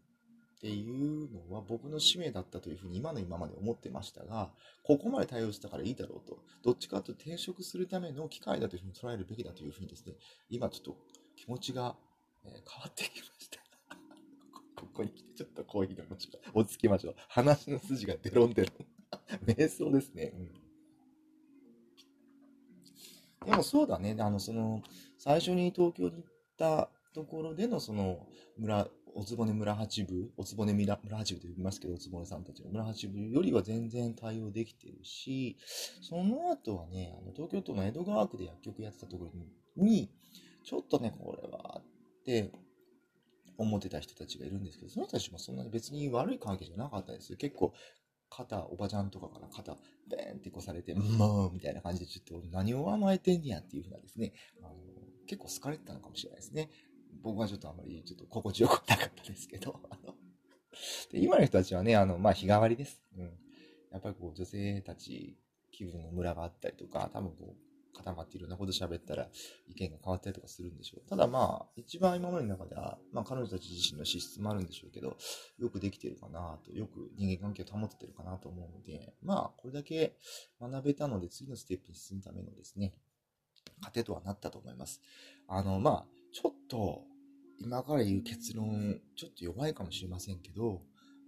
[0.56, 4.52] っていうのは僕の使命だったというふうに今の今まで思ってましたが、
[4.84, 10.14] ここまで対応したからいいだろうと、どっちかというと転職するための機会だというふうに捉えるべきだというふうにですね、
[10.50, 10.98] 今ちょっと
[11.36, 11.96] 気持ちが
[12.44, 13.65] 変わってきました。
[14.76, 17.16] ここに来てちょっとコーヒーでもちろん落ち着きましょう。
[17.30, 18.86] 話の筋がデロンデロン。
[19.46, 20.34] 瞑想ですね。
[23.44, 23.50] うん。
[23.50, 24.16] でもそうだね。
[24.20, 24.82] あの、その、
[25.18, 26.24] 最初に東京に行っ
[26.58, 35.58] たところでのその村、おつぼね村八部、おつぼね村八部と呼びますけど、おつぼねさんたちの村八部よりは全然対応できてるし、
[36.02, 39.32] その後はね、あの東京都の江戸川区で薬局やってたところ
[39.78, 40.12] に、
[40.64, 41.84] ちょっとね、これはあっ
[42.26, 42.52] て、
[43.58, 47.38] 思ってた人たちがいるんですけど、その人たちもそんなに別に悪い関係じゃなかったですよ。
[47.38, 47.74] 結構、
[48.30, 49.78] 肩、おばちゃんとかから肩、
[50.10, 54.76] ベーンってこされて、もう、みたいな感じで、ちょっと何を甘えてんねやっていうふうなですね、あの、
[55.28, 56.70] 結構好かれてたのかもしれないですね。
[57.22, 60.16] 僕はちょっとあまりちょっと心地よくなかったですけど、 あの、
[61.12, 63.02] で今の人たちはね、あの、まあ、日替わりです。
[63.18, 63.40] うん。
[63.92, 65.38] やっぱりこう、女性たち
[65.72, 69.28] 気分のムラがあったりとか、多分こう、固まっていろんなこと喋ったら
[69.68, 71.10] 意見が変わったりとかするんでしょう。
[71.10, 75.18] ただまあ、一番今までの中では、まあ彼女たち自身の資質もあるんでしょうけど、
[75.58, 80.18] よくできてるかなと、よく人間関係を保ててるかなと思うので、まあこれだけ
[80.62, 82.94] 学べたので次のステップに進むためのですね、
[83.82, 85.02] 糧とはなったと思います。
[85.48, 87.04] あの、まあ、ちょっと、
[87.58, 90.82] 今から言う結論、ちょっと弱いかもしれませんけど、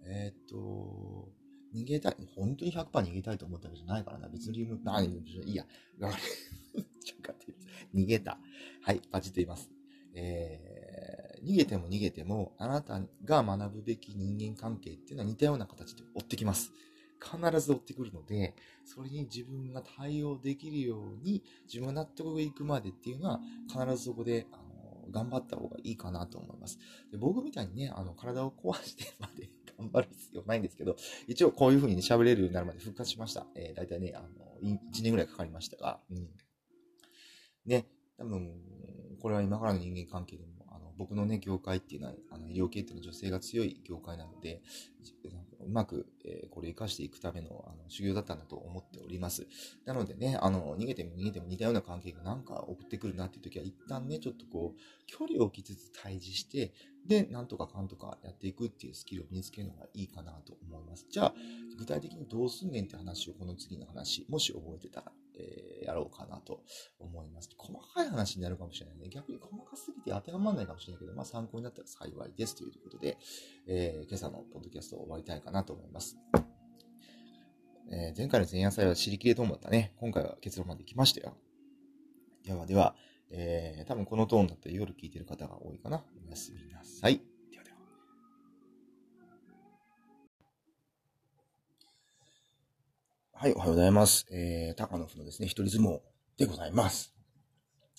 [0.04, 1.28] えー、っと、
[1.74, 4.28] 逃げたい、本当に100%逃げたいと思ったわけじゃないからな。
[4.28, 5.66] 別に、何、いいや。
[7.08, 7.60] ちょっと待って、
[7.94, 8.38] 逃げた。
[8.82, 9.70] はい、バチと言います。
[10.14, 16.72] えー、逃げても逃げても、あなたが学ぶべき人間関係っていうのは似たような形で追ってきます。
[17.20, 26.78] 必ず追ってくるので、それに自分が対応できるように、自分が納得いくまでっていうのは、必ずそこで、あの、頑張った方がいいかなと思います。
[27.10, 33.46] で僕みたいにね、あの、体を壊してまで頑張る必要ないんですけど、一応こういう風にね、喋れるようになるまで復活しました。
[33.54, 34.28] えー、だいたいね、あの、
[34.62, 36.28] 1年ぐらいかかりましたが、うん。
[37.68, 38.52] ね、多分、
[39.20, 44.62] これは今からの人間関係でもあの僕のね、業界っていうのは、あの、医療系っていうのは女性が強い業界なので、
[45.60, 49.46] うまく、えー、これ活かしていくための、あの、修行だったんだと思っております。
[49.84, 56.72] なのでね、あの、逃げても逃げても似たような関係がなんか送ってくるなっていう時は、一旦ね、ちょっとこう、距離を置きつつ対峙して、
[57.06, 61.06] で、なんとかかんとかやっていくっていうスキルを身につけるのがいいかなと思います。
[61.10, 61.34] じゃあ、
[61.78, 66.62] 具体的にどうすんねんって話をこの次の話、もし覚えてたら、えー、やろうかなと
[66.98, 67.50] 思います。
[67.56, 69.08] 細かい話になるかもしれないね。
[69.08, 73.18] 逆に細かすぎて当てはまらないかもしれないけど、まあ参考になったら幸いですということで、
[73.66, 76.16] えー、今朝のポッドキャストを終わりたいかなと思います。
[77.90, 79.94] えー、前回の前夜祭は知りきれと思ったね。
[79.98, 81.36] 今回は結論まで来ましたよ。
[82.44, 82.94] ではでは、
[83.30, 86.04] えー、多分このトーンだったら夜聞いてる方が多いかな。
[86.26, 87.27] おやすみなさい。
[93.40, 94.26] はい、おはようございます。
[94.32, 96.00] えー、高野夫のですね、一人相撲
[96.38, 97.14] でございます。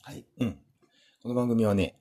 [0.02, 0.60] はい、うん。
[1.24, 1.98] この番組はね、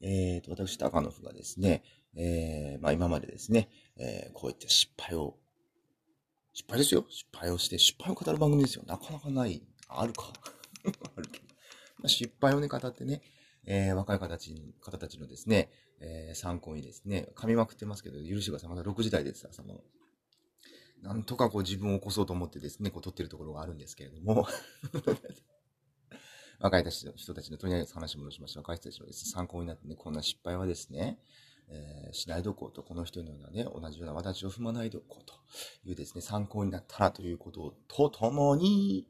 [0.00, 1.82] えーと、私、高野夫がですね、
[2.16, 5.36] えー、まあ今までですね、えー、こういった失敗を、
[6.54, 7.04] 失敗ですよ。
[7.10, 8.84] 失敗をして、失敗を語る番組ですよ。
[8.86, 9.62] なかなかない。
[9.90, 10.32] あるか。
[11.18, 11.44] あるけど。
[11.98, 13.20] まあ、失敗をね、語ってね、
[13.66, 18.70] えー、若い方たち方たちのですね、えー、参考にですね、噛みまくってますけど、許してください。
[18.70, 19.84] まだ6時台です、朝の。
[21.02, 24.46] なんとかこう自分を起こそうと思ってですね、こう撮ってるところがあるんですけれども
[26.60, 28.60] 若い人たちの人たちのとりあえず話戻しました。
[28.60, 31.18] 若い人たちのです、ね、参考になってね、こんな失敗はですね、
[31.68, 35.34] えー、しないどこうと、この人のようなね、同じような私を踏まないどこうと
[35.88, 39.06] いうですね、参考になったらということとともに、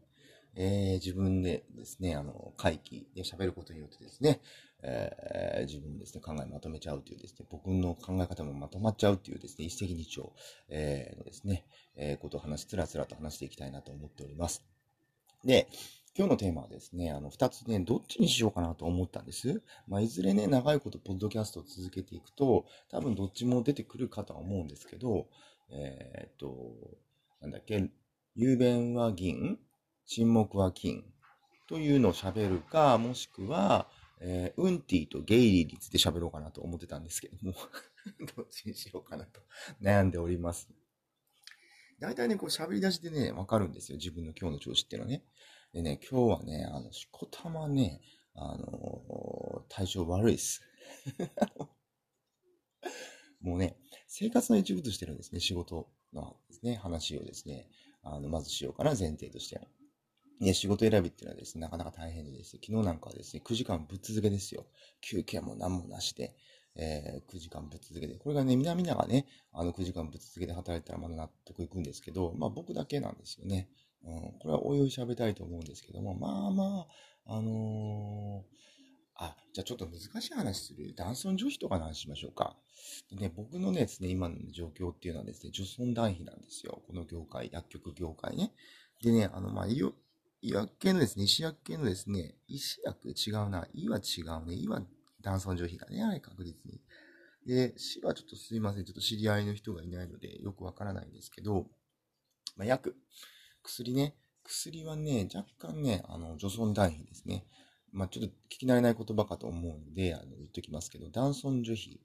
[0.55, 4.41] えー、自分でですね、あの、会議で喋ることによってですね、
[4.83, 10.29] えー、自分ですね、考えまとめちゃうというですね、僕の考え方もまとまっちゃうというですね、一石二鳥、
[10.69, 11.65] えー、のですね、
[11.97, 14.65] えー、ことを話し、つらつらと話していきたいなと思っております。
[15.45, 15.69] で、
[16.17, 19.63] 今日のテーマはですね、あの、二つね、どっちにしようかなと思ったんです。
[19.87, 25.29] まあ、いずれね、長いことポッドキャストを続けていくと、多分どっちも出てくるかとは思うんですけど、
[25.71, 26.75] えー、っと、
[27.41, 27.89] なんだっけ、
[28.35, 29.59] 雄弁は銀、
[30.13, 31.05] 沈黙は金
[31.69, 33.87] というのを喋るか、もしくは、
[34.21, 37.55] えー、ウンティとゲイリーについて喋ろうかなと思ってたんですけども
[38.37, 39.41] どっちにしようかなと
[39.81, 40.69] 悩んでおります。
[42.01, 43.99] 大体ね、こう喋り出しでね、わかるんですよ。
[43.99, 45.25] 自分の今日の調子っていうのはね。
[45.73, 48.01] でね、今日はね、あの、しこたまね、
[48.35, 50.61] あのー、体調悪いっす。
[53.41, 57.71] もうね、生活の一部としてのですね、仕事のですね、話をですね、
[58.03, 59.61] あの、まずしようかな、前提として。
[60.41, 64.67] ね、仕事選びっていうのはですね、なかなか大変でですね、昨日なんかはですね、9時間ぶっ続けですよ。
[65.03, 66.35] 休憩も何もなしで、
[66.77, 68.15] えー、9時間ぶっ続けて。
[68.15, 73.69] これがね、皆々がね、あの9時間ぶっ続けて働いたらまだ納得いくんですけど、まあ僕だけなんですよね。
[74.03, 76.87] うん、これはおいおい喋りたいと思うんですけども、まあま
[77.27, 78.61] あ、あのー、
[79.17, 80.95] あ、じゃあちょっと難しい話する。
[80.97, 82.57] 男尊女卑とかの話しましょうか。
[83.11, 86.83] でね、僕のね、ですね、今の状況っていうのはですね、女尊男卑なんですよ。
[86.87, 88.53] この業界、薬局業界ね。
[89.03, 89.67] でね、あの、まあ、
[90.43, 93.67] 薬系のですね、医薬系のですね、医師薬違うな。
[93.75, 94.55] 医は違うね。
[94.55, 94.83] 医は
[95.21, 96.81] 男尊女卑だね、あれ確実に。
[97.47, 98.85] で、死はちょっとすいません。
[98.85, 101.67] ちょっと知り合いの人がいないので、よくわからないんですけど、
[102.57, 102.95] まあ、薬、
[103.63, 104.15] 薬ね。
[104.45, 107.47] 薬はね、若干ね、あの、女尊男卑ですね。
[107.93, 112.01] まあ、ちょっと聞き慣れない言葉かと思うので、あの、言っときますけど、男尊女卑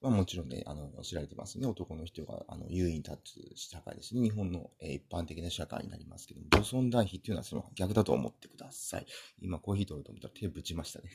[0.00, 1.66] はもちろんね、あの、知られてますね。
[1.66, 4.22] 男の人が、あの、優位に立つ社会ですね。
[4.22, 9.06] 日本の、えー、一般的な社会になりますけども、女尊男卑っていうのはその逆だと思ってください。
[9.40, 11.10] 今、コーヒー取ろうと思ったら手ぶちましたね。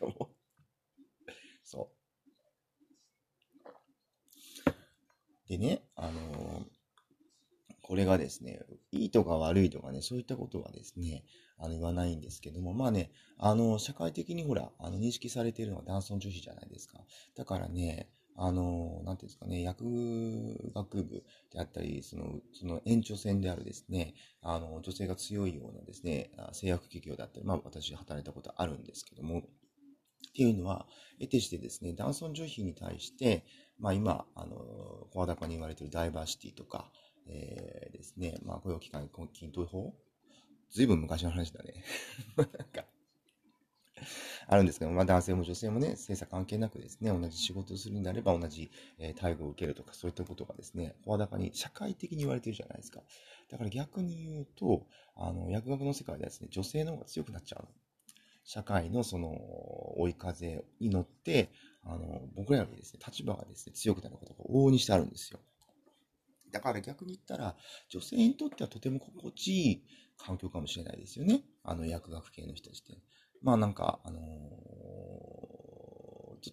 [1.62, 1.98] そう。
[5.48, 6.64] でね、あのー、
[7.82, 8.60] これがですね、
[8.92, 11.24] いいとか悪いとかね、そういったことはですね、
[11.58, 16.98] あの、言わないんですけども、まあね、あの、社会的にほら、あの、認識されているのは男尊女卑じゃないですか。
[17.36, 18.08] だからね、
[18.40, 29.42] あの、なんていうんですかね、薬学部であったり、その、その延長線であるですね、あの、女性が強いようなですね、製薬企業だったり、まあ私働いたことあるんですけども、っ
[30.32, 30.86] ていうのは、
[31.18, 33.44] 得てしてですね、男尊女卑に対して、
[33.80, 34.56] まあ今、あの、
[35.12, 36.92] 声高に言われているダイバーシティとか、
[37.26, 39.94] えー、ですね、まあ雇用機関均等法
[40.70, 41.82] ずいぶん昔の話だね。
[42.36, 42.84] なんか、
[44.46, 53.02] あるんですけど、まあ男性も女性もね、性差関係なくですね、同じ仕事をするになれば同じ、え待遇を受けるとか、そういったことがですね、声高に社会的に言われてるじゃないですか。
[53.50, 57.68] だから逆に言うと、あの、薬学の世界ではですね、女性の方が強くなっちゃう。
[58.44, 59.28] 社会のその
[60.00, 61.50] 追い風に乗って、
[61.84, 65.40] あの、僕らよりですね、立場がですね、強くなることが往々にしてあるんですよ。
[66.50, 67.56] だから逆に言ったら、
[67.88, 69.82] 女性にとってはとても心地いい
[70.16, 71.42] 環境かもしれないですよね。
[71.62, 72.98] あの、薬学系の人たちって。
[73.42, 74.22] まあなんか、あのー、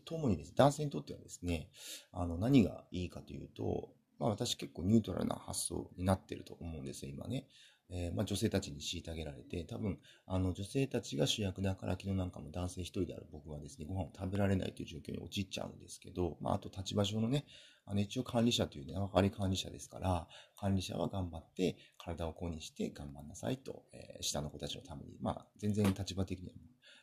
[0.03, 1.69] ともにです、男性にとってはですね、
[2.11, 7.47] あの、何がいいかというと、まあ私結構ニュートラルな発想になってると思うんですよ、今ね。
[7.89, 17.45] えー、まあ、女性たちに虐げられて、多分、あの、女性たちが主役だから、昨日なんかも男性一人である僕はですね、ご飯を食べられないという状況に陥っちゃうんですけど、まあ、あと立場上のね、
[17.85, 26.53] あの、一応管理者というね、分かり管理者ですから、管理者は頑張って、体を子にして頑張んなさいと、えー、下の子たちのために、まあ、全然立場的には、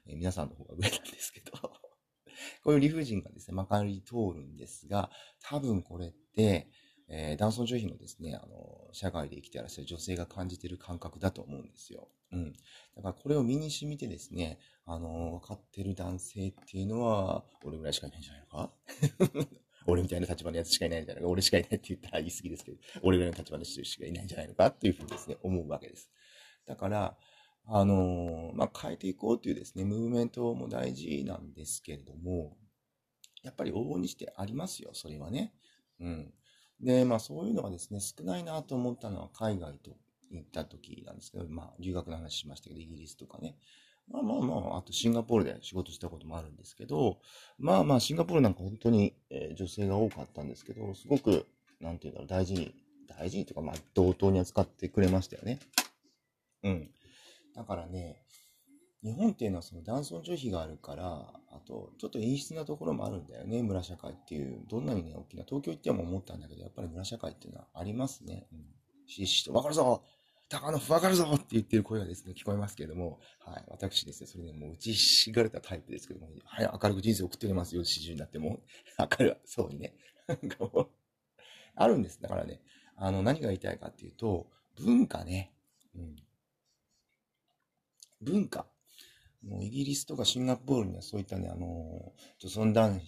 [0.06, 1.52] えー、皆さんの方が上なんですけど、
[2.64, 6.68] こういう理不尽がですね、まかり通るんですが、多分これって、
[7.14, 12.08] えー、男尊女卑のですね、あの、社会で生きてらっしゃる女性が感じている感覚だと思うんですよ。
[12.32, 12.52] うん。
[12.96, 18.72] だからこれを身に染みてですね、あの、分かってる男性っていうのは、俺ぐらいしかいないんじゃないのか？
[19.86, 21.28] 俺みたいな立場のやつしかいないんじゃないか？
[21.28, 24.66] 俺しかいないって言ったら言い過ぎですけど、俺ぐらいの立場の人しかいないんじゃないのか？
[24.68, 26.10] っていうふうにですね、思うわけです。
[26.66, 27.18] だから、
[27.66, 32.56] あのまあ、変えていこうというですね、ムーブメントも大事なんですけれども、
[33.42, 35.52] やっぱり往々にしてありますよ、それはね。
[36.00, 36.34] うん。
[36.82, 39.92] で、まあそういうのがですね、少ないなと思ったのは海外と
[40.30, 43.56] 行った時なんですけど、まあ留学の話しましたけど、イギリスとかね。
[44.10, 47.18] まあまあまあ、あとシンガポールで仕事したこともあるんですけど、
[47.58, 51.46] まあまあシンガポールなんか本当に、え、女性が多かったんですけど、すごく、
[51.80, 52.74] なんていうんだろう、大事に、
[53.08, 55.60] 大事にとか、まあ同等に扱ってくれましたよね。
[56.64, 56.90] うん。
[57.54, 58.21] だからね、
[59.02, 64.62] 日本っていうのはその男尊女卑があるから、あと、ちょっと陰湿なところもあるんだよね、村社会っていう。
[64.68, 68.46] どんなにね、大きな、東京行っても思ったんだけど、やっぱり村社会っていうのはありますね。
[68.52, 68.64] うん。
[69.06, 70.04] ししと、わかるぞ
[70.48, 73.64] 高野わかるぞって言ってる声がですね、聞こえますけれども、はい。
[73.68, 78.60] 私ですね、それでもう打ちひしがれたタイプですけども、はい、明るく人生送っておりますよ、四十になっても。
[78.98, 79.94] 明るそうにね。
[80.28, 80.88] なんかもう、
[81.74, 82.20] あるんです。
[82.20, 82.60] だからね、
[82.96, 85.54] あの、何が言いたいかっていうと、文化ね。
[85.94, 86.16] うん。
[88.20, 88.66] 文化。
[89.44, 93.00] もうイギリスとかシンガポールにはそういったね、あの、女尊男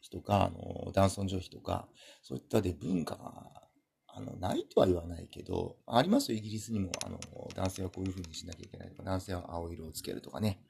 [0.00, 1.88] 子とか、あの、男尊女卑とか、
[2.22, 3.62] そういったで文化が、
[4.08, 7.18] あの、ないとは言わないけど、ありますよ、イギリスにも、あの、
[7.54, 10.60] 男性はこういう風にしなきゃいけないとか、男性は青色をつけるとかね。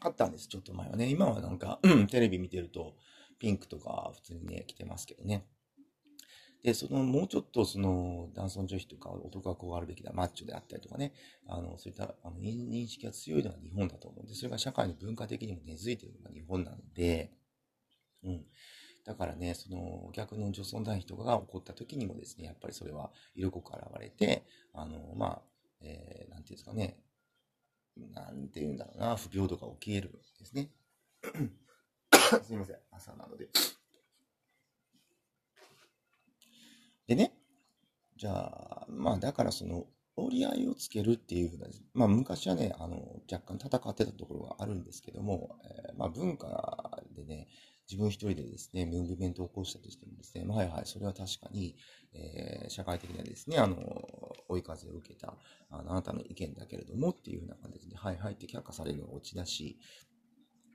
[0.00, 1.08] あったんです、ちょっと前はね。
[1.08, 2.94] 今はなんか、テレビ見てると、
[3.38, 5.46] ピンクとか普通にね、着てますけどね。
[6.62, 11.12] で、その、もうちょっとその、男尊女卑とか、男はこうあるべきだ、マッチョであったりとかね、
[11.46, 17.30] あの、そういった、あの、認識が強いのが日本だと思うんで、それが社会の文化的にも根付いているのが日本なので、
[18.24, 18.44] うん。
[19.04, 24.44] だからね、その、逆の女尊男卑とかが起こった時にもですね、やっぱりそれは色濃く現れて、
[24.74, 25.42] あの、まあ、
[25.80, 26.98] えー、なんていうんですかね、
[28.12, 30.70] なんて言うんだろうな、不平等が起き得るんですね。
[32.44, 33.48] すいません、朝なので。
[37.08, 37.32] でね、
[38.18, 47.48] じゃあ、まあだからその折り合いをつけるっていうふうな、まあ昔はね、あの、若干戦ってたところがあるんですけども、えー、まあ文化でね、
[47.90, 51.74] 自分一人でですね、ムーブメントを起こしたとしてもですね、まあ、はいはい、それは確かに、
[52.12, 53.76] えー、社会的にはですね、あの、
[54.48, 55.38] 追い風を受けた、
[55.70, 59.78] あのあなたの意見だけれどもっていうふうな感じで、はいはいって却下されるのが落ちだし、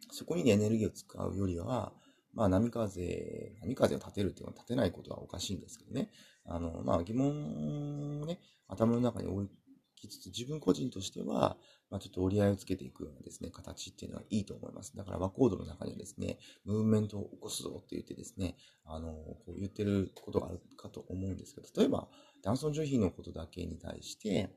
[0.10, 1.94] そこにね、エネルギーを使うよりは、
[2.34, 6.10] まあ、波風、波風を立てるっていうのは立てないことはおかしいんですけどね。
[6.46, 9.50] あの、まあ、疑問をね、頭の中に置
[9.96, 11.58] きつつ、自分個人としては、
[11.90, 14.96] まあ、ちょっと折り合いをつけていくようなですね、形っていうのはいいと思います。
[14.98, 22.08] だから和コードの中にですね、ムーブメントを起こすぞって言ってですね、あの、こう言ってることがあるかと思うんですけど、例えば、
[22.42, 24.50] 男尊女卑のことだけに対して、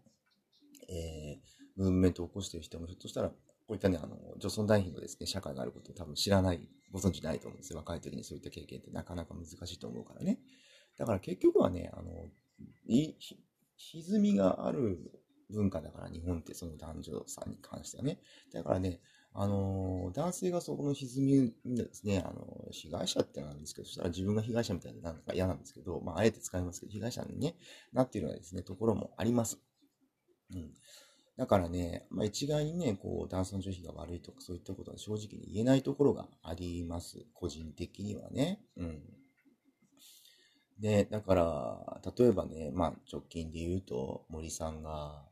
[0.89, 3.31] えー、ムーブメントを起こしてる人もひょっとしたら、
[3.67, 7.79] こういったね、あの、女尊大卑のですね、社会があることを多分知らない、ご存知ないと思うんですよ。
[7.79, 10.39] 若い時にそういった経験ってなかなか難しいと思うからね。
[10.97, 12.27] だから結局はね、あの、
[12.87, 13.15] い、
[13.77, 14.99] 歪みがある
[15.51, 18.21] 文化だから、日本ってその男女さんに関してはね。
[18.53, 19.01] だからね、
[19.39, 27.57] あの男性がそこの歪みですね、あの被害者ってなんですけど、そしたら自分が被害者みたいななんか嫌なんですけど、まあ、あえて使いますけど、被害者に、ね、
[27.93, 29.59] なっているようなですね、ところもあります。
[30.55, 30.73] うん。
[31.37, 37.27] だからね、まあ、一概にね、こう、男尊女卑が悪いとか、そういったことは正直に言えないところがあります。
[37.35, 38.61] 個人的にはね。
[38.77, 39.03] うん。
[40.81, 45.27] で、だから、例えばね、まあ、直近で言うと、森さんが、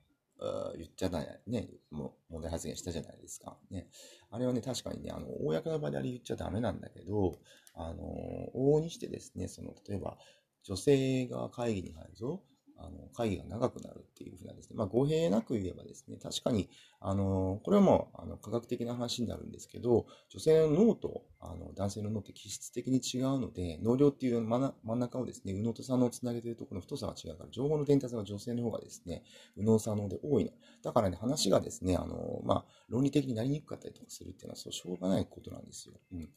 [0.77, 3.57] 言っちゃない、ね、も問題発言したじゃないですか。
[3.71, 3.89] ね。
[4.31, 7.39] あれはね、確かにね、あの、公の場であれ言っちゃダメなんだけど、
[7.75, 10.19] あの、往々にしてですね、その、例えば、
[10.63, 12.43] 女性が会議に入るぞ、
[12.79, 16.69] あの、会議が長くなるっていうふうなですね、まあ、語弊なく言えばですね、確かに、
[17.01, 29.23] あの、これはもう、あの、科学的な話になるんですけど、女性の脳と、あの、男性の脳って気質的に違うので、脳量っていう真ん中をですね、右脳と左脳をつなげているところの太さが違うから、情報の伝達が女性の方がですね、
[29.57, 30.53] 右脳左脳で多いの。
[30.83, 35.95] だからね、話がですね、あの、まあ、論理的になりにくかったりとかするっていうのは、そう、しょうがないことなんですよ。
[36.13, 36.29] うん。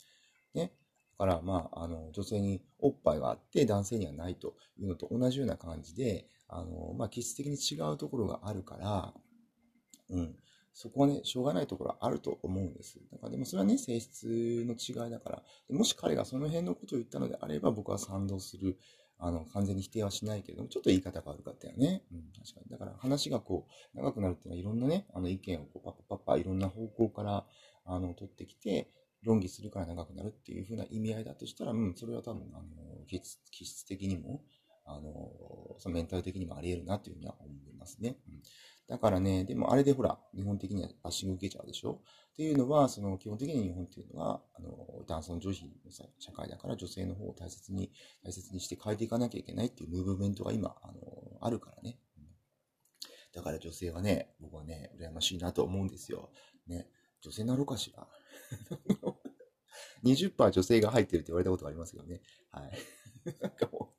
[0.53, 0.73] ね。
[1.17, 9.13] だから、まあ、あの、女性におっぱいがあって男性にはないというのと同じような感じで、あの、まあ、気質的に違うところがあるから、
[10.09, 10.35] うん。
[10.73, 12.99] そこはね、しょうがないところはあると思うんです。
[13.11, 18.77] だからでもそれはね、性質の違いだから、もし彼がその辺のことを言ったのであれば僕は賛同する。
[19.19, 22.03] あの、完全に否定はしないけれども、ちょっと言い方が悪かったよね。
[22.11, 22.69] うん、確かに。
[22.69, 27.45] だから話がこう、長くなるっていうのは、いろんなね、あの意見をこうパッパッパッパ、いろんな方向から、
[27.85, 28.91] あの、取ってきて、
[29.23, 32.63] 論議するから長くなるっていう風な意味合いだとしたら、うん、それは多分、あの、
[33.07, 34.43] 気質的にも、
[34.87, 38.17] あの、そのメンタル的にもあり得るなというふうには思いますね。
[38.27, 38.41] うん、
[38.87, 42.01] だからね、でもあれでほら、日本的にはバッシング受けちゃうでしょ？
[42.33, 44.69] っていうのは、その基本的に日本っていうのは、あの、
[45.07, 47.91] 男尊女卑の社会だから女性の方を大切に、
[48.23, 50.99] 大切にして変えていかなきゃいけないっていうムーブメントが今、あの、
[51.41, 51.99] あるからね。
[53.33, 56.31] だから女性はね、僕はね、羨ましいなと思うんですよ。
[56.67, 56.87] ね、
[57.21, 58.07] 女性なのかしら？
[60.03, 62.21] 20%女性が入ってるって言われたことがありますけどね。
[62.51, 62.77] はい。
[63.41, 63.96] なんかもう、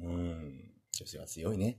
[0.00, 1.78] うん、女性は強いね。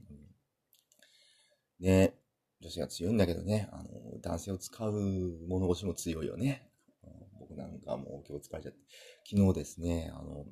[1.79, 2.13] うん、ね、
[2.61, 4.93] 女性は強いんだけどね、あの、男性を使う
[5.47, 6.69] 物腰も強いよね。
[7.39, 8.79] 僕なんかもう今日疲れちゃって。
[9.29, 10.45] 昨日ですね、あの、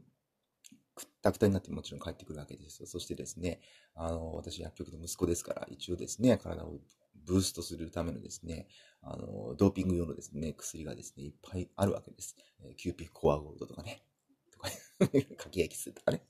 [0.93, 2.88] くったくたになってもちろん帰ってくるわけですよ。
[2.88, 3.62] そしてですね、
[3.95, 6.80] あの、私薬局の息子ですから、一応ですね、体を
[7.26, 8.68] ブーストするためのですね、
[9.02, 12.36] あの、ドーピング用のですね、薬がですね、いっぱいあるわけです。
[12.64, 14.04] えキューピッコアゴールドとかね、
[14.52, 14.70] とか、
[15.14, 16.24] ねかき焼きするとかね。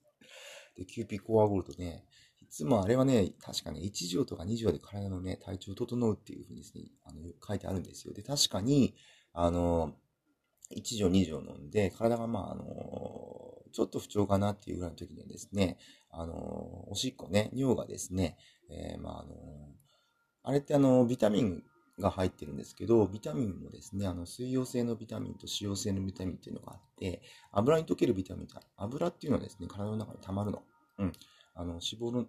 [0.76, 2.06] で、キューピッコアゴールドね、
[2.42, 8.14] いつもあれはね、確かね、1錠とか2錠で体のね、体調を整うっていうふうにですね、あの、書いてあるんですよ。
[8.14, 8.96] で、確かに、
[9.34, 9.94] あの、
[10.76, 12.64] 1錠2錠飲んで、体がまあ、あの、
[13.72, 15.78] ちょっと不調かなっていうぐらいの時にはですね、
[16.10, 18.38] あの、おしっこね、尿がですね、
[18.70, 19.34] えー、まあ、あの、
[20.44, 21.64] あれってあの、ビタミン
[22.02, 27.22] が入ってるんですけど、ビタミンもですね、あの、水溶性のビタミンと脂溶性のビタミンっていうのがあって、
[27.52, 28.48] 油に溶けるビタミン、
[28.78, 30.64] 油っていうのはですね、体の中に溜まるの。
[31.00, 31.12] うん。
[31.54, 32.26] あの、脂肪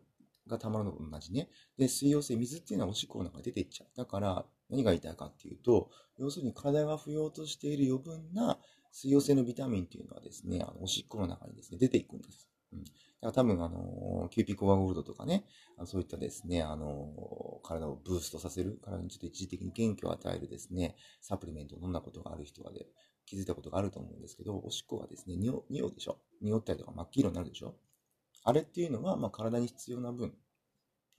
[0.46, 1.48] が溜まるのと同じね。
[1.78, 3.88] で、水溶性、水っていうのはおしっこの中に出ていっちゃう。
[3.96, 8.58] だから、何が言いたいかっていうと、要するに体が不要としている余分な
[8.90, 12.51] 水溶性のビタミンっていうのはですね、あのおしっこの中にですね、出ていくんです。
[12.72, 12.84] うん。
[12.84, 12.90] か
[13.22, 15.44] ら多分、あの、キューピコアゴールドとかね、
[15.84, 22.86] そういったですね、あの、体をブーストさせる、体にちょっと一時的に元気を与えるですね、サプリメントを飲んだことがある人はで、
[23.24, 26.18] 気づいたことがあると思うんですけど、おしっこがですね、匂うでしょ？
[26.40, 27.76] 匂ったりとか真っ黄色になるでしょ？
[28.42, 30.34] あれっていうのは、まあ、体に必要な分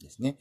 [0.02, 0.38] ですね、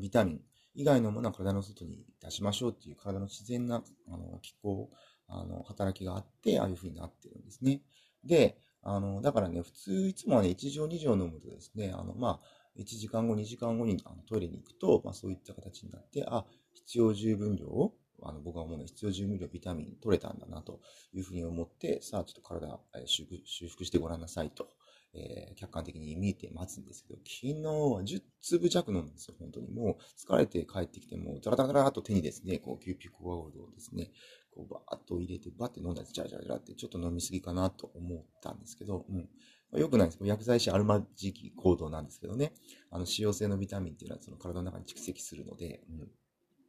[0.00, 0.40] ビタミン
[0.74, 4.90] 以外のものは体の外に出しましょうっていう体の自然なあの気候、
[5.28, 7.80] あの働きがあって、ああいう風になってるんですね。
[8.24, 20.80] で、あの、だからね、普通、いつもはね、1錠2錠飲むとですね、あの、まあ、1時間後、2時間後にあのトイレに行くと、まあ、そういった形になって、あ、必要十分量を、あの、僕は思うのは必要十分量ビタミン取れたんだな、と
[21.14, 24.68] いうふうに思って、さあ、ちょっと体、え、修復修復してごらんなさいと、
[25.14, 29.68] えー、客観的に見えて待つんですけど、昨日は10粒弱飲んですよ、本当に。
[29.70, 34.10] もう、疲れて帰ってきて、も、ザラザラザラと手にですね、こう、キューピックワールドをですね、
[34.54, 39.16] こうバーッと入れて、バッて飲んだやつ、ジャラジャラジャラってちょっと飲みすぎかなと思ったんですけど、うん。
[39.16, 40.18] まあ、よくないです。
[40.22, 42.52] 薬剤師アルマジキ行動なんですけどね。
[42.90, 46.08] あの、脂溶性のビタミンっていうのはその体の中に蓄積するので、うん。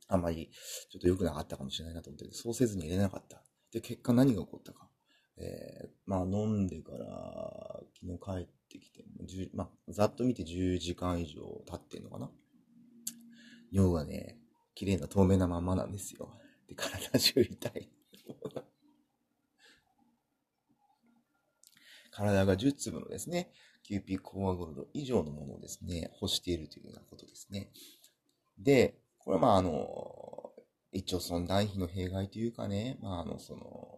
[0.08, 0.50] あんまり
[0.92, 3.44] ちょっと良くなかったかもしれないなと思って、そうせずに入れなかった。
[3.72, 4.90] で、結果何が起こったか。
[5.38, 9.04] えー、まあ飲んでから、昨日帰ってきて、
[9.54, 12.32] まあ、ざっと見て10時間以上経ってんのかな。
[13.72, 14.38] 尿がね、
[14.76, 16.30] 綺麗な透明なまんまなんですよ。
[16.68, 17.90] で、体中痛い。
[22.12, 23.52] 体が10粒のですね、
[23.84, 27.70] キューピーコーワゴールド以上のものをですね、欲しているというようなことですね。
[28.58, 30.52] で、これはまああの、
[30.94, 33.96] 一応その男比の弊害というかね、まああの、その、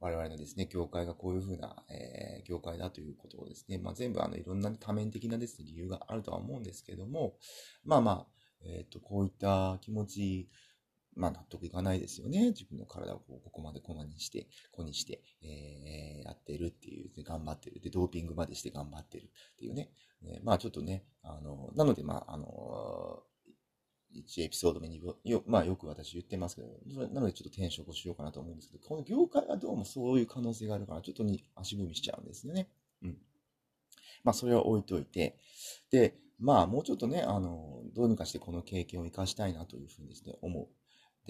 [0.00, 7.34] 我々のですね、業界がこういうふうな、えー、業界だということをですね、まあ、全部あの、いろんな多面的なですね、理由があるとは思うんですけども、
[7.84, 8.26] まあまあ、
[8.64, 10.48] えっ、ー、と、こういった気持ち、
[11.14, 12.48] まあ納得いかないですよね。
[12.48, 17.80] 自分の体をここまでこんなにして、こにして、えー、やってるっていう、頑張ってる。
[17.80, 19.90] で、ドーピングまでして頑張ってるっていうね。
[20.22, 23.22] ねまあちょっとね、あの、なのでまあ、あの、
[24.14, 32.68] 1エピソード目によ、まあよく私言ってますけど、なのでちょっと転職をしようかなと思うんですけど、この業界はどうもそういう可能性があるから、ちょっとに足踏みしちゃうんですよね。
[33.02, 33.18] うん。
[34.24, 35.38] まあそれは置いといて、
[35.90, 40.68] で、まあもうちょっとね、あの、どうにかしてこの経験を活かしたいなというふうにですね、思う。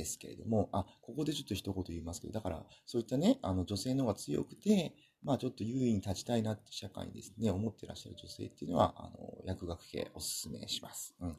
[0.00, 11.14] ですけれども、あ、ここでちょっと一言言いますけど、だから、そういったね、あの、女性の方が強くて、まあ、ちょっと優位に立ちたいなって社会にですね、思ってらっしゃる女性っていうのは、あの、薬学系おすすめします。
[11.20, 11.36] うん。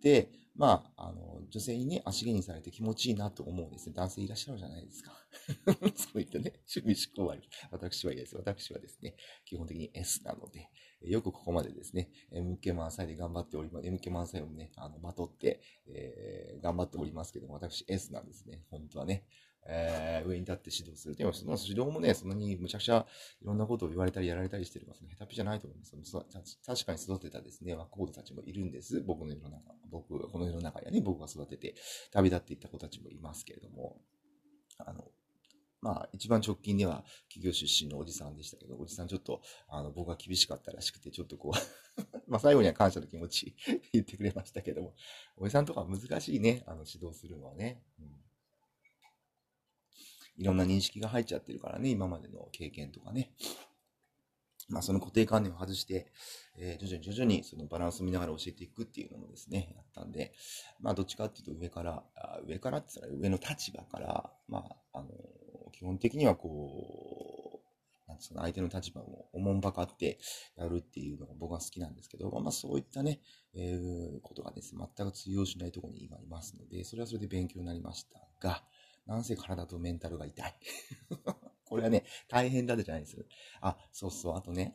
[0.00, 5.12] で、まあ、あの、女性にね、足毛にされて気持ちいいなと思うですね、男性いらっしゃるじゃないですか。
[5.96, 7.36] そういったね、趣味思考は、
[7.70, 8.36] 私は嫌です。
[8.36, 10.70] 私はですね、基本的に S なので、
[11.02, 13.86] よくここまでですね、MK 満載で頑張っております。
[13.86, 18.64] MK 満載をね、あの、まとって、えー、頑張っておりますけども、私 S なんですね。
[18.70, 19.26] 本当はね。
[19.68, 21.16] えー、上に立って指導する。
[21.16, 23.06] でも、その指導もね、そんなにむちゃくちゃ
[23.42, 25.10] いろんなことを言われたりやられたりしてるますね。
[25.10, 25.92] 下手っぴじゃないと思います。
[26.64, 29.00] 確かに育てたですね、若子たちもいるんです。
[29.02, 31.74] 僕の世の中、僕、この世の中にはね、僕が育てて
[32.12, 34.00] 旅立っていった子たちもいますけれども、
[34.78, 35.04] あの、
[35.82, 43.54] まあ、一番直近では企業出身のおじさんでしたけど、おじさんちょっと、あの、僕が厳しかったらしくて、ちょっとこう まあ、最後には感謝の気持ち
[43.92, 44.94] 言ってくれましたけども、
[45.36, 47.82] おじさんとか難しいね、あの、指導するのはね。
[48.00, 48.25] うん
[50.38, 53.32] いろんな認識が入っちゃってるからね、今までの経験とかね。
[54.68, 56.12] まあ、その固定観念を外して、
[56.58, 60.32] えー、徐々に徐々にそのバランスを見ながら教えていくっていうのもですね、やったんで、
[60.80, 65.08] まあ、どっちかっていうと上から、あ上からって言ったら上の立場から、まあ、あの、
[65.72, 70.18] 基本的にはこう、なんつうか相手の立場をおもんばかって
[70.56, 73.20] やるっていうのが僕は好きなんですけど、まあ、そういったね、
[73.54, 78.64] えー、ことがですね、全く通用しないところに今いますので、それはそれで勉強になりましたが、
[79.06, 80.54] なんせ体とメンタルが痛い。
[81.64, 83.26] これはね、大変だってじゃないです。
[83.60, 84.74] あ、そうそう、あとね、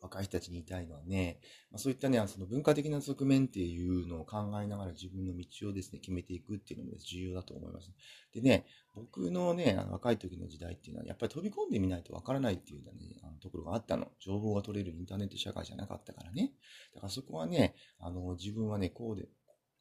[0.00, 7.92] 若い人たちに言いたいのはね、まあ、そういったね、その文化的な側面っていうのを考えながら自分の道をですね、決めていくっていうのも重要だと思います。
[8.32, 14.08] でね、僕のね、あの若い時の時代っていうのは、やっぱり飛び込んでみないとわからないっていうようなね、あのところがあったの。
[14.18, 16.52] 情報が取れるインターネット社会じゃなかったからね。
[16.94, 19.28] だからそこはね、あの、自分はね、こうで、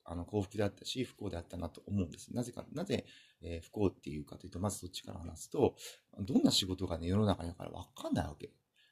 [0.03, 2.33] あの、幸福であったし、不幸であったなと思うんです。
[2.33, 3.05] なぜか、なぜ、
[3.41, 5.75] えー、不幸っていうかというと、まずそっちから話すと、
[6.19, 8.51] どんな仕事がね、世の中にあるからわかんないわけ。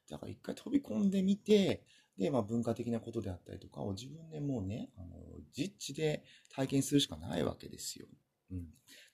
[0.09, 1.83] だから一回飛び込んでみて、
[2.17, 5.15] で、まあ文化的なことであったりとかを自分でもうね、あの、
[5.53, 6.23] 実地で
[6.53, 8.07] 体験するしかないわけですよ。
[8.51, 8.67] うん。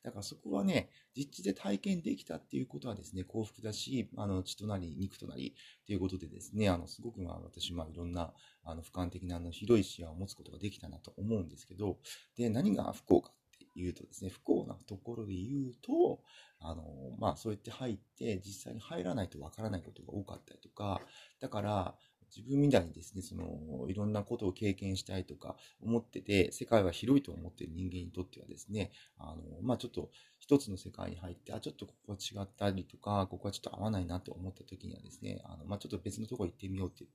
[0.04, 11.98] だからそこはね、実地で体験できたっていうことはですね、幸福だし、あの、血となり、肉となり、っていうことでですね、あの、すごくまあ私、まあいろんな、あの、俯瞰的なあの、広い視野を持つことができたなと思うんですけど、
[12.38, 13.32] で、何が不幸か
[13.74, 16.22] っていうとですね、不幸なところで言うと、
[16.60, 16.84] あの、
[17.18, 21.02] まあそうやって入って、実際に入らないとわからないことが多かったりとか、
[21.40, 21.96] だから、
[22.36, 30.10] 自分みたいにですね、その、いろんなことを経験したいとか思ってて、世界は広いと思ってる人間にとってはですね、あの、まあ、ちょっと
[30.40, 37.06] 一つの世界に入って、あ、ちょっとここは違ったりとか、ここはちょっと合わないなと思った時にはですね、あの、まあ、ちょっと別のところ行ってみようって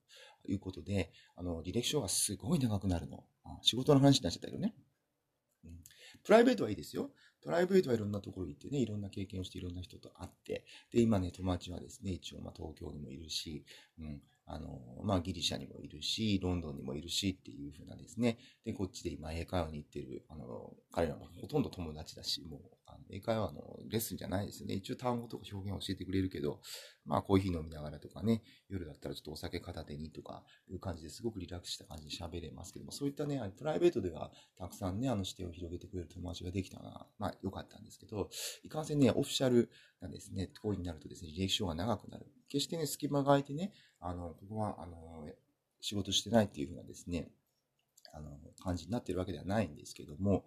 [0.47, 3.25] いうことで、あの、履歴書がすごい長くなるの。
[3.63, 4.75] 仕事の話になっちゃったけどね。
[6.25, 7.11] プライベートはいいですよ。
[7.43, 13.65] プライベートはいろんなところに行ってね、いろんな経験をしていろんな人と会って、で、今ね、友達はですね、一応まあ東京にもいるし、
[13.99, 18.39] うん、あの、まあ、ギリシャにもいるし、ロンドンにもいるしっていう風なですね。
[18.65, 22.61] で、こっちで今英会話に行ってる、あの、彼らもほとんど友達だし、もう、
[23.11, 24.75] 英会話のレッスンじゃないですよね。
[24.75, 26.61] 一応単語とか表現を教えてくれるけど、
[27.07, 38.29] まあ、コーヒー飲みながらとかね、夜だったらちょっとお酒片手にとかいう感じですごくリラックスした感じで喋れますけども、そういったね、プライベートではたくさんね、あの視点を広げてくれる友達ができたのは、まあ、良かったんですけど、
[38.63, 39.71] いかんせんね、オフィシャル
[40.01, 42.27] なんですね、行為になるとですね、履歴書が長くなる。
[42.49, 45.29] 決してね、隙間が空いてね、あの、ここは、あの、
[45.81, 47.31] 仕事してないっていうふうなですね、
[48.13, 48.31] あの、
[48.63, 50.45] 感じになってるわけではないんですけども、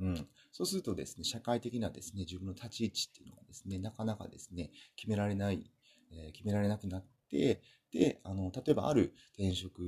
[0.00, 0.28] うん。
[0.52, 5.70] そうするとですね、社会的なですね、自分の立ち位置っていうのがですね、なかなかですね、決められない、
[6.10, 7.62] えー、決められなくなって、
[7.92, 9.82] で、あの、例えばある転職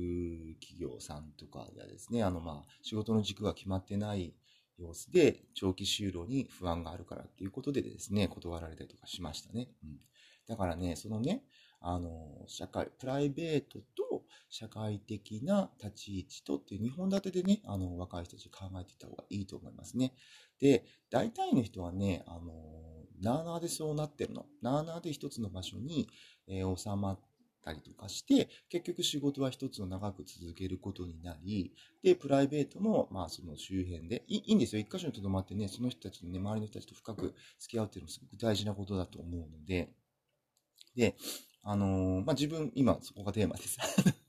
[0.61, 4.35] 企業さんとかではですね、あの、まあ、仕事の軸が決まってない
[4.77, 9.69] 様子で、長期就労に不安があるからっていうことでですね、断られたりとかしましたね。
[9.83, 9.99] うん。
[10.47, 11.43] だからね、そのね、
[11.79, 20.13] あの、社会、プライベートと社会的な立ち位置とっていう2本立てでね、あの、若い人たち考えていった方がいいと思いますね。
[20.59, 22.43] で、大体の人はね、あの、
[23.21, 24.45] なあなあでそうなってるの。
[24.61, 26.09] なあなあで一つの場所に、
[26.47, 27.19] えー、収まっ
[27.63, 31.73] たりとかして、結局仕事は一つを長く続けることになり、
[32.03, 34.81] で、プライベートも、まあ、その周辺で、いいいんですよ。
[34.81, 39.89] 一箇所に留まってね、その人たちのね、周りの人たちと深く付き合うっていうのもすごく大事なことだと思うので、
[40.95, 41.15] で、
[41.63, 43.77] あのー、まあ、自分、今、そこがテーマです。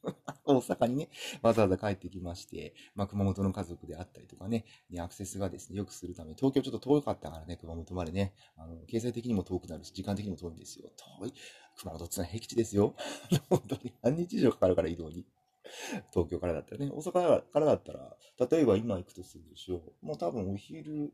[0.46, 1.08] 大阪にね、
[1.42, 10.90] わざわざ帰ってきまして、まあ、熊本の家族であったりとかね、にアクセスがですね、良くするため、東京ちょっと遠かったからね、熊本までね、あの、経済的にも遠くなるし、時間的にも遠いんですよ。
[11.20, 11.34] 遠い。
[11.78, 12.94] 熊本ってのは僻地ですよ。
[13.50, 13.92] 本当に。
[14.02, 15.26] 半日以上かかるから移動に。
[16.12, 18.16] 東京からだったらね、大阪からだったら、
[18.50, 20.06] 例えば今行くとするでしょう。
[20.06, 21.12] もう多分お昼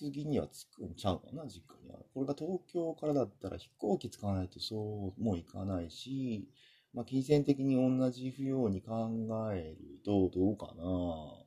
[0.00, 1.98] 過ぎには着くんちゃうかな、実家には。
[2.14, 6.48] これが東京からだったら飛行機使わないとそうもいかないし、
[6.94, 9.08] まあ、金銭的に同じ不要に考
[9.52, 11.44] えるとどうかな。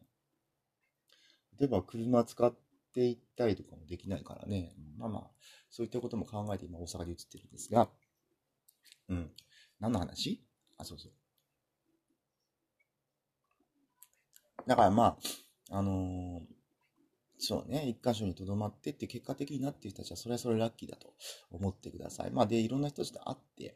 [1.60, 2.54] 例えば車使っ
[2.94, 4.74] て行ったりとかもできないからね。
[4.98, 5.32] まあまあ、
[5.70, 7.90] そういったことも考えて今大阪で移ってるんですが、
[9.10, 9.32] うん。
[9.80, 10.44] 何の話？
[10.78, 11.12] あ、そうそう。
[14.68, 15.18] だからま
[15.72, 16.44] あ、あのー、
[17.40, 21.14] そうね、一箇所に留まってって結果的になっている人たちはそれはそれラッキーだと
[21.50, 22.32] 思ってください。
[22.32, 23.76] まあで、いろんな人たちと会って、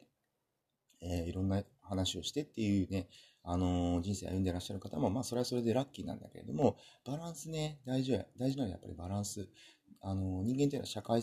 [1.00, 3.08] えー、いろんな話をしてっていうね、
[3.44, 9.48] あのー、人生歩んでらっしゃる方も、まあ、それはそれでラッキーなんだけれども、バランスね、大事は、大事なのはやっぱりバランス。
[10.02, 11.22] あのー、人間というのは社会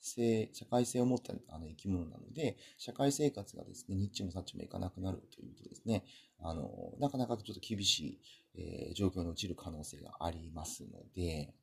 [0.00, 6.04] 性、社会性を持ったあの生き物なので、社会生活がですね、ニッチもサッチもいかなくなるということですね、
[6.40, 8.20] あのー、なかなかちょっと厳しい、
[8.56, 11.54] え状況に陥る可能性がありますので、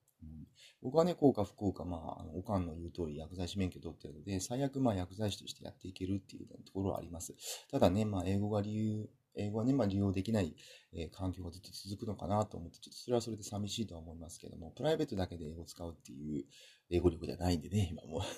[0.82, 7.36] 僕はね、幸か不幸か、まあ、あの、おかんの言う通り薬剤師免許取ってるので、最悪まあ薬剤師としてやっていけるっていうところはあります。
[7.72, 10.56] ただね、まあ、英語が理由、英語はね、まあ、利用できない、
[10.94, 16.46] えー、環境がずっと続くのかなと思って、ちょっとそれはそれで寂しいとは思いますけども、プライベートだけで英語を使うっていう
[16.90, 18.22] 英語力じゃないんでね、今も。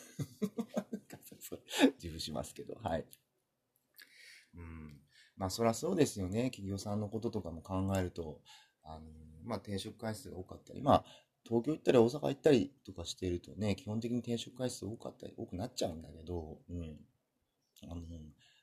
[2.01, 3.05] 自負しますけど、はい。
[4.55, 5.01] うん。
[5.37, 6.49] まあ、そりゃそうですよね。
[6.51, 8.41] 企業さんのこととかも考えると、
[8.83, 9.05] あの、
[9.45, 11.05] まあ、転職回数が多かったり、まあ、
[11.49, 16.97] 東京行ったり大阪行ったりとかしてるとね、基本的に転職回数多かったり、多くなっちゃうんだけど、うん。
[17.89, 18.01] あの、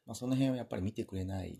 [0.06, 1.58] まあ、その辺はやっぱり見てくれない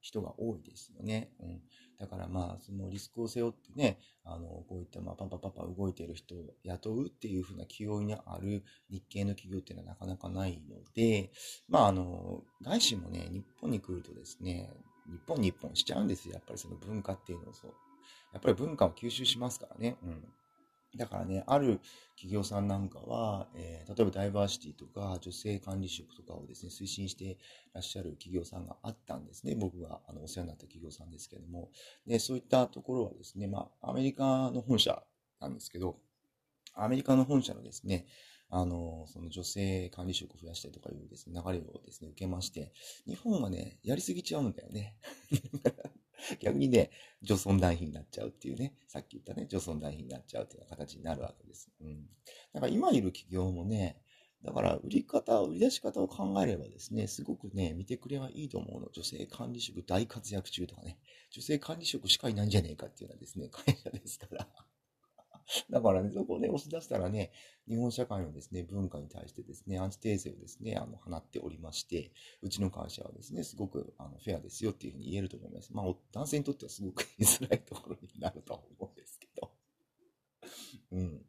[0.00, 1.30] 人が多いですよね。
[1.40, 1.60] うん。
[1.98, 11.32] だからまあ、そのリスクを背負ってね、あの、こういったまあパンパパパ動いてる人を雇うっていうふうな気負いにある日系の企業っていうのはなかなかないので、
[11.68, 14.70] まああの、外資もね、日本に来るとですね、
[15.06, 16.34] 日本日本しちゃうんですよ。
[16.34, 17.74] やっぱりその文化っていうのをそう。
[18.32, 19.96] やっぱり文化を吸収しますからね。
[20.02, 20.24] うん。
[20.96, 21.80] だからね、ある
[22.16, 27.38] 企業さんなんかは、えー、例えばダイバーシティとか女性管理職とかをですね、推進して
[27.72, 29.54] らっしゃる企業さんがあったんですね。
[29.54, 31.70] 僕があのお世話になった企業さんですけども。
[32.06, 35.02] で、そういったところはですね、まあ、アメリカの本社
[35.40, 35.96] なんですけど、
[36.74, 38.06] アメリカの本社のですね、
[38.50, 42.72] あの、その女性管理職を増やしたりとかいうですね、流れをですね、受けまして、
[43.06, 44.96] 日本はね、やりすぎちゃうんだよね。
[46.40, 46.90] 逆にね、
[47.22, 51.70] 女尊男卑になっちゃうっていうね、さっき言ったね、女尊男卑になっちゃうっていうような形になるわけです。
[51.80, 52.06] うん。
[52.52, 54.00] だから今いる企業もね、
[54.44, 58.88] だから売り方、売り出し方を考えればですね、すごくね、見てくれはいいと思うの。
[58.92, 60.98] 女性管理職大活躍中とかね、
[61.30, 64.48] 女性管理職しかいないんじゃねえかっていうのはですね、会社ですから。
[65.70, 67.30] だからね、そこをね、押し出したらね、
[67.68, 75.72] 日本社会のですね、文化に対してですね、アンチテーゼをですね、あの、放っておりまして、うちの会社はですね、すごく、あの、フェアですよっていうふうに言えると思います。
[75.72, 79.52] まあ、男性にとってはすごく言いづらいところになるとは思うんですけど。
[80.92, 81.26] うん。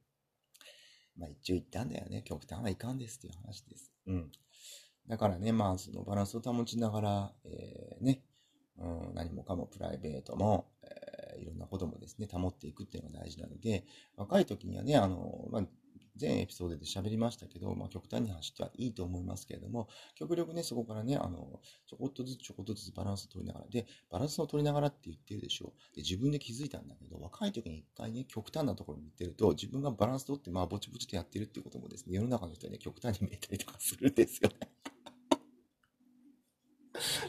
[1.15, 2.23] まあ、一応言ったんだよね。
[2.23, 3.91] 極端はいかんですっていう話です。
[4.07, 4.31] うん。
[5.07, 8.23] だからね、まあ、そのバランスを保ちながら、えー、ね、
[8.77, 11.02] うん、何もかもプライベートも、えー、
[11.35, 15.63] いろんなこともですね、保っていくっていうのが大事なので、若い時にはね、あの、まあ、
[16.15, 25.95] 全エピソードで喋りましたけど、まあ、極端に走ってはいいと思いますけれども、極力ね、そこからね、あの、ちょこっとずつちょこっとずつバランスを取りながら、で、バランスを取りながらって言ってるでしょう。
[25.95, 34.72] で、自分で気づいたんだけど、若い時に一回ね、極端なところに行ってると、自分がバランス取って、まあ、ぼちぼちとやってるっていうこともですね、世の中の人はね、極端に見えたりとかするんですよね。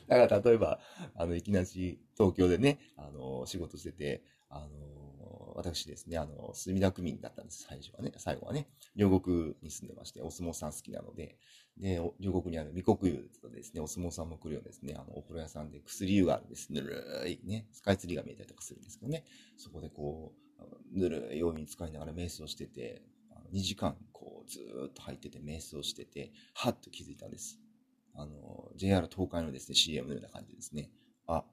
[0.09, 0.81] だから例えば、
[1.15, 11.39] あの、いきなり東京でね、あの、仕事してて、あの、私ですね、あの、墨田区民だったんです、最初はね、最後はね、両国に住んでまして、お相撲さん好きなので、
[11.79, 16.73] で、両国にある未国湯とですね、お相撲さんも来るようですね、あの、お風呂屋さんで薬湯があるんです。
[16.73, 19.25] ぬるいね、スカイツリーが見えたりとかするんですけどね、
[19.57, 20.35] そこでこ
[20.93, 23.03] う、ぬるいお湯に使いながら瞑想してて、
[23.53, 27.61] 2時間、こう、ずっと入ってて瞑想してて、はっと気づいたんです。
[28.15, 30.91] あの、JR 東海のですね、CM のような感じですね。
[31.27, 31.45] あ、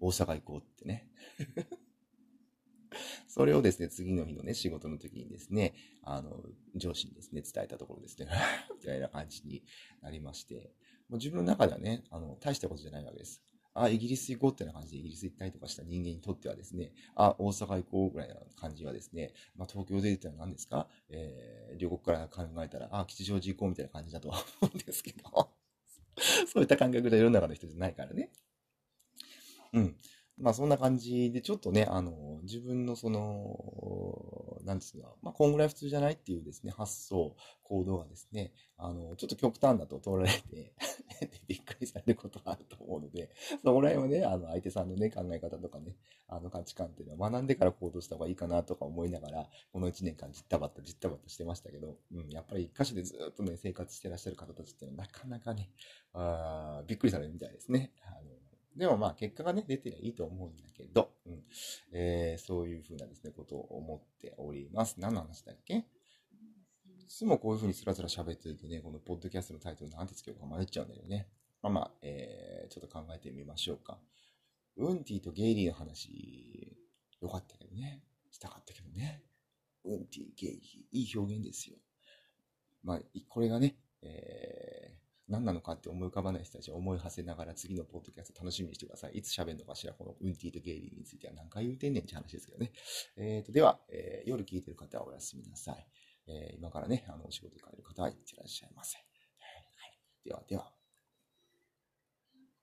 [0.00, 1.08] 大阪行こうってね。
[3.28, 6.42] それをですね、次の日のね、仕事の時にですね、あの、
[6.74, 8.28] 上司にですね、伝えたところですね、
[8.76, 9.62] みたいな感じに
[10.02, 10.74] なりまして、
[11.08, 13.42] もう自分の中ではね、あの、大したことじゃないわけです。
[13.72, 20.88] あ、イギリス行こうってな感じでイギリス行ったりとかした人間にとってはですね、あ、大阪行こうぐらいな感じはですね、まあ、東京で言ったら何ですか？
[21.08, 25.52] えー、両国から考えたら、あ、吉祥寺行こうみたいな感じだとは思うんですけど、
[26.46, 28.30] そういった感覚で世の中の人じゃないからね。
[29.72, 29.96] うん。
[30.38, 40.74] まあそんな感じで、ちょっとね、あの、自分のその、なんですか、まあこんぐらい普通じゃないっていうですね、発想、行動がですね、あの、ちょっと極端だと取られて
[41.46, 43.30] びっくりされることがあると思うので、
[43.62, 45.96] そこら辺はね、あの、相手さんのね、考え方とかね、
[46.28, 55.70] あの価値観っていうのは学んでから行動した方がいいかなとか思いながら、この1年間じったばった、じったばったしてましたけど、うん、やっぱり一箇所でずっとね、生活してらっしゃる方たちっていうのはなかなかね、
[56.12, 57.92] あびっくりされるみたいですね。
[58.02, 58.39] あの
[58.80, 61.42] でもまあ結果がね、出てりゃいいと思うんだけど、うん。
[61.92, 64.96] えー、そういうふうなですね、ことを思っております。
[64.98, 65.74] 何の話だっけ？
[65.76, 65.84] い
[67.06, 71.28] つもこういうふうにスラスラ喋ってるとね、このポッドキャストのタイトルなんてつけようか迷っちゃうんだよね。
[71.62, 73.98] まあまあ、えー、ちょっと考えてみましょうか。
[74.76, 76.78] ウンティとゲイリーの話、
[77.20, 78.02] よかったけどね。
[78.30, 79.22] したかったけどね。
[79.84, 81.76] ウンティ、ゲイリー、いい表現ですよ。
[82.82, 84.99] まあ、これがね、えー、
[85.30, 89.18] 何なのかって思い浮かばない人たちを思い馳せながら次のポッドキャスト楽しみにしてください。
[89.18, 92.72] いつ喋るのかしら、このウンティとゲイリーについては何回言うてんねんって話ですけどね。
[93.16, 95.86] えーと、では、えー、夜聞いてる方はおやすみなさい。
[96.26, 98.96] えー、今からね、あの、お仕事に帰る方はいってらっしゃいませ。
[98.96, 100.79] はい、では、では。